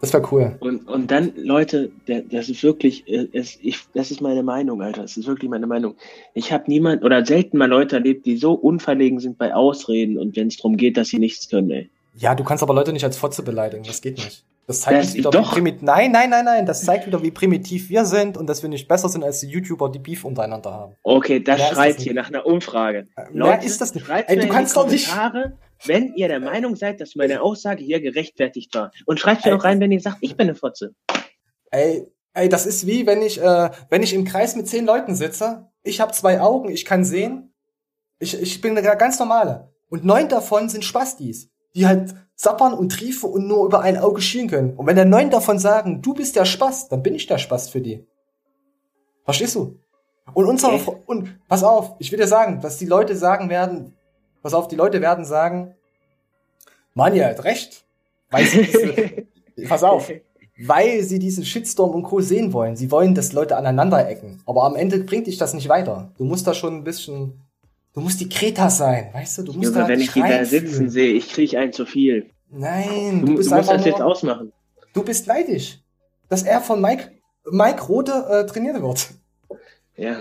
[0.00, 0.56] Das wäre cool.
[0.60, 5.02] Und, und dann, Leute, das ist wirklich, äh, es, ich, das ist meine Meinung, Alter.
[5.02, 5.94] Das ist wirklich meine Meinung.
[6.34, 10.36] Ich habe niemand oder selten mal Leute erlebt, die so unverlegen sind bei Ausreden und
[10.36, 11.90] wenn es darum geht, dass sie nichts können, ey.
[12.14, 13.84] Ja, du kannst aber Leute nicht als Fotze beleidigen.
[13.84, 14.44] Das geht nicht.
[14.66, 15.52] Das zeigt das wieder, doch.
[15.52, 15.82] wie primitiv.
[15.82, 16.66] Nein, nein, nein, nein.
[16.66, 19.46] Das zeigt wieder, wie primitiv wir sind und dass wir nicht besser sind als die
[19.46, 20.96] YouTuber, die Beef untereinander haben.
[21.04, 23.06] Okay, das Mehr schreit hier nach einer Umfrage.
[23.16, 24.08] Mehr Leute, ist das nicht.
[24.08, 25.08] Ey, du kannst doch nicht.
[25.84, 28.90] Wenn ihr der Meinung seid, dass meine Aussage hier gerechtfertigt war.
[29.04, 30.94] Und schreibt mir noch rein, wenn ihr sagt, ich bin eine Fotze.
[31.70, 35.14] Ey, ey, das ist wie, wenn ich, äh, wenn ich im Kreis mit zehn Leuten
[35.14, 35.68] sitze.
[35.84, 37.54] Ich habe zwei Augen, ich kann sehen.
[38.18, 39.72] Ich, ich bin eine ganz normale.
[39.88, 44.20] Und neun davon sind Spastis, die halt sappern und triefen und nur über ein Auge
[44.20, 44.74] schielen können.
[44.76, 47.70] Und wenn der neun davon sagen, du bist der Spaß, dann bin ich der Spaß
[47.70, 48.06] für die.
[49.24, 49.80] Verstehst du?
[50.34, 50.96] Und unsere, okay.
[51.06, 53.96] und pass auf, ich will dir sagen, dass die Leute sagen werden,
[54.42, 55.74] pass auf, die Leute werden sagen,
[56.94, 57.84] Manja hat recht.
[58.30, 60.10] Weil sie diese, pass auf,
[60.58, 62.20] weil sie diesen Shitstorm und Co.
[62.20, 62.76] sehen wollen.
[62.76, 64.42] Sie wollen, dass Leute aneinander ecken.
[64.46, 66.12] Aber am Ende bringt dich das nicht weiter.
[66.18, 67.45] Du musst da schon ein bisschen
[67.96, 69.42] Du musst die Kreta sein, weißt du?
[69.44, 72.26] Du musst Junge, da wenn ich die da sitzen sehe, ich kriege einen zu viel.
[72.50, 74.52] Nein, du, du du musst das nur, jetzt ausmachen.
[74.92, 75.78] Du bist neidisch,
[76.28, 77.12] dass er von Mike,
[77.50, 79.08] Mike Rote äh, trainiert wird.
[79.96, 80.18] Ja.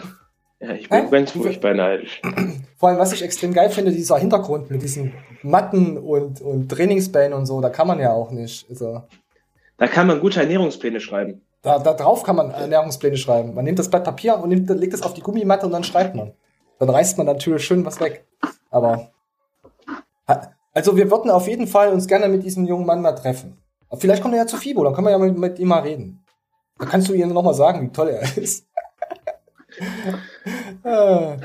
[0.62, 1.10] Ja, ich bin äh?
[1.10, 2.22] ganz furchtbar neidisch.
[2.78, 5.12] Vor allem, was ich extrem geil finde, dieser Hintergrund mit diesen
[5.44, 8.70] Matten und, und Trainingsbällen und so, da kann man ja auch nicht.
[8.70, 9.04] Also,
[9.78, 11.42] da kann man gute Ernährungspläne schreiben.
[11.62, 13.54] Da, da drauf kann man Ernährungspläne schreiben.
[13.54, 16.16] Man nimmt das Blatt Papier und nimmt, legt es auf die Gummimatte und dann schreibt
[16.16, 16.32] man
[16.80, 18.26] dann reißt man natürlich schön was weg.
[18.70, 19.12] Aber
[20.74, 23.58] also wir würden auf jeden Fall uns gerne mit diesem jungen Mann mal treffen.
[23.98, 26.26] Vielleicht kommt er ja zu FIBO, dann können wir ja mit, mit ihm mal reden.
[26.78, 28.68] Da kannst du ihm nochmal sagen, wie toll er ist.
[30.86, 31.36] Ah,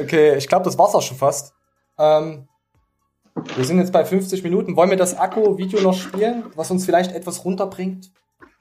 [0.00, 1.54] okay, ich glaube, das war's auch schon fast.
[1.98, 2.48] Ähm,
[3.54, 4.74] wir sind jetzt bei 50 Minuten.
[4.74, 8.10] Wollen wir das Akku-Video noch spielen, was uns vielleicht etwas runterbringt?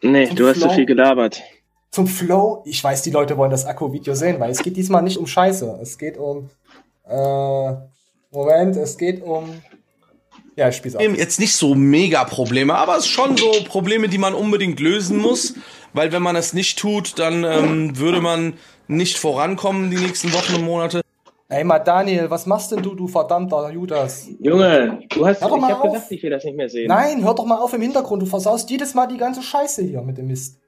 [0.03, 0.69] Nee, du hast Flow?
[0.69, 1.41] so viel gelabert
[1.91, 2.63] zum Flow.
[2.65, 5.79] Ich weiß, die Leute wollen das Akku-Video sehen, weil es geht diesmal nicht um Scheiße.
[5.81, 6.49] Es geht um.
[7.07, 7.73] Äh,
[8.31, 9.61] Moment, es geht um.
[10.55, 11.01] Ja, ich spiel's auch.
[11.01, 15.17] Jetzt nicht so mega Probleme, aber es ist schon so Probleme, die man unbedingt lösen
[15.17, 15.55] muss,
[15.93, 18.53] weil wenn man es nicht tut, dann ähm, würde man
[18.87, 21.01] nicht vorankommen die nächsten Wochen und Monate.
[21.47, 24.27] Ey, mal Daniel, was machst denn du, du verdammter Judas?
[24.39, 25.93] Junge, du hast, hör doch mal ich hab auf.
[25.93, 26.87] gesagt, ich will das nicht mehr sehen.
[26.87, 30.01] Nein, hör doch mal auf im Hintergrund, du versaust jedes Mal die ganze Scheiße hier
[30.01, 30.59] mit dem Mist.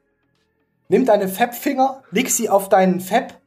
[0.88, 3.40] Nimm deine Fab-Finger, leg sie auf deinen Fab,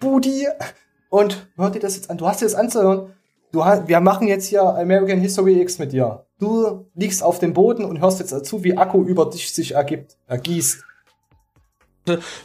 [0.00, 0.46] Booty,
[1.08, 2.18] und hör dir das jetzt an.
[2.18, 3.12] Du hast dir das anzuhören.
[3.52, 6.26] Du, wir machen jetzt hier American History X mit dir.
[6.38, 10.16] Du liegst auf dem Boden und hörst jetzt dazu, wie Akku über dich sich ergibt,
[10.26, 10.82] ergießt.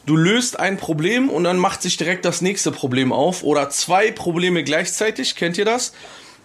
[0.06, 4.12] Du löst ein Problem und dann macht sich direkt das nächste Problem auf oder zwei
[4.12, 5.36] Probleme gleichzeitig.
[5.36, 5.94] Kennt ihr das?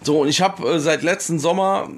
[0.03, 1.89] So und ich habe äh, seit letzten Sommer,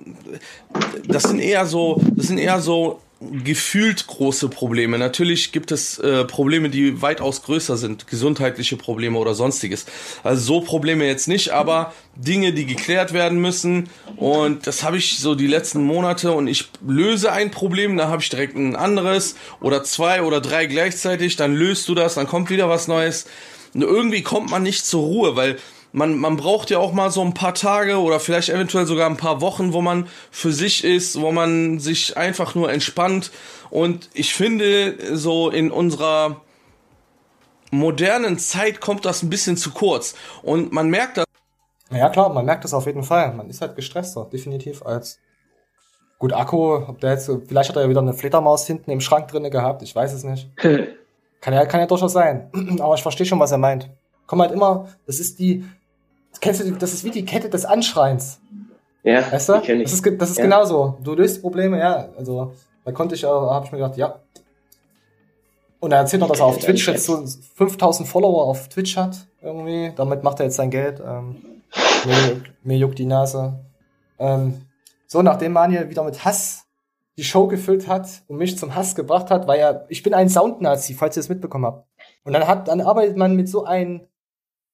[1.05, 4.97] das sind eher so, das sind eher so gefühlt große Probleme.
[4.97, 9.85] Natürlich gibt es äh, Probleme, die weitaus größer sind, gesundheitliche Probleme oder sonstiges.
[10.23, 13.89] Also so Probleme jetzt nicht, aber Dinge, die geklärt werden müssen.
[14.15, 18.21] Und das habe ich so die letzten Monate und ich löse ein Problem, dann habe
[18.21, 22.49] ich direkt ein anderes oder zwei oder drei gleichzeitig, dann löst du das, dann kommt
[22.49, 23.25] wieder was Neues.
[23.73, 25.57] Und irgendwie kommt man nicht zur Ruhe, weil
[25.91, 29.17] man, man braucht ja auch mal so ein paar Tage oder vielleicht eventuell sogar ein
[29.17, 33.31] paar Wochen, wo man für sich ist, wo man sich einfach nur entspannt.
[33.69, 36.41] Und ich finde, so in unserer
[37.71, 40.15] modernen Zeit kommt das ein bisschen zu kurz.
[40.43, 41.25] Und man merkt das.
[41.91, 43.33] Ja klar, man merkt das auf jeden Fall.
[43.33, 45.19] Man ist halt gestresster, definitiv als
[46.19, 49.29] Gut, Akku, ob der jetzt, vielleicht hat er ja wieder eine Fledermaus hinten im Schrank
[49.29, 50.51] drinne gehabt, ich weiß es nicht.
[50.57, 52.51] kann ja, kann ja durchaus sein.
[52.81, 53.89] Aber ich verstehe schon, was er meint.
[54.27, 55.63] Komm halt immer, das ist die,
[56.41, 58.39] Kennst du, das ist wie die Kette des Anschreins.
[59.03, 59.53] Ja, weißt du?
[59.53, 60.43] Das ist, das ist ja.
[60.43, 60.97] genauso.
[61.03, 62.09] Du löst Probleme, ja.
[62.17, 62.53] Also,
[62.85, 64.19] da konnte ich, habe ich mir gedacht, ja.
[65.79, 67.25] Und er erzählt noch, dass er auf Twitch jetzt so
[67.55, 69.93] 5000 Follower auf Twitch hat, irgendwie.
[69.95, 71.01] Damit macht er jetzt sein Geld.
[71.05, 71.37] Ähm,
[72.05, 73.59] mir, mir juckt die Nase.
[74.17, 74.61] Ähm,
[75.07, 76.65] so, nachdem Manuel wieder mit Hass
[77.17, 80.29] die Show gefüllt hat und mich zum Hass gebracht hat, weil er, ich bin ein
[80.29, 81.85] Soundnazi, falls ihr es mitbekommen habt.
[82.23, 84.07] Und dann hat, dann arbeitet man mit so einem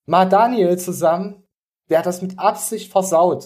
[0.05, 1.44] Ma Daniel zusammen,
[1.89, 3.45] der hat das mit Absicht versaut.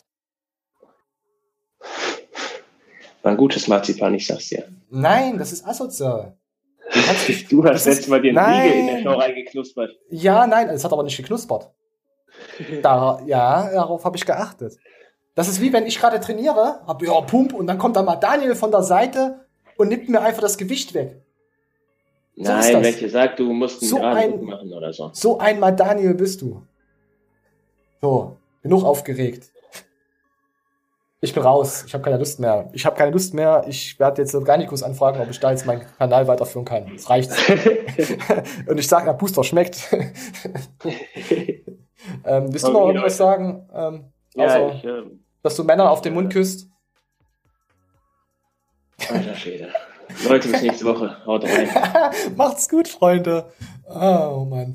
[3.21, 4.67] War ein gutes Marzipan, ich sag's dir.
[4.89, 6.37] Nein, das ist asozial.
[7.49, 9.91] Du, hast letztes Mal dir ein Riegel in der Show reingeknuspert.
[10.09, 11.69] Ja, nein, es hat aber nicht geknuspert.
[12.81, 14.77] Da, ja, darauf habe ich geachtet.
[15.35, 18.15] Das ist wie wenn ich gerade trainiere, hab ja Pump und dann kommt da mal
[18.15, 19.45] Daniel von der Seite
[19.77, 21.21] und nimmt mir einfach das Gewicht weg.
[22.35, 25.11] So Nein, welche sagt, du musst einen so ein, machen oder so.
[25.13, 26.61] So einmal Daniel bist du.
[28.01, 29.51] So, genug aufgeregt.
[31.21, 31.83] Ich bin raus.
[31.85, 32.69] Ich habe keine Lust mehr.
[32.71, 33.65] Ich habe keine Lust mehr.
[33.67, 36.89] Ich werde jetzt Organikus anfragen, ob ich da jetzt meinen Kanal weiterführen kann.
[36.93, 37.31] Das reicht.
[38.67, 39.91] Und ich sage, na, Booster schmeckt.
[42.25, 43.67] ähm, willst du noch irgendwas sagen?
[43.73, 45.03] Ähm, ja, also, ich, äh,
[45.43, 46.69] dass du Männer auf den Mund küsst?
[49.09, 49.73] Alter Schäde.
[50.27, 51.17] Leute, bis nächste Woche.
[51.25, 51.69] Haut rein.
[52.35, 53.51] Macht's gut, Freunde.
[53.87, 54.67] Oh Mann.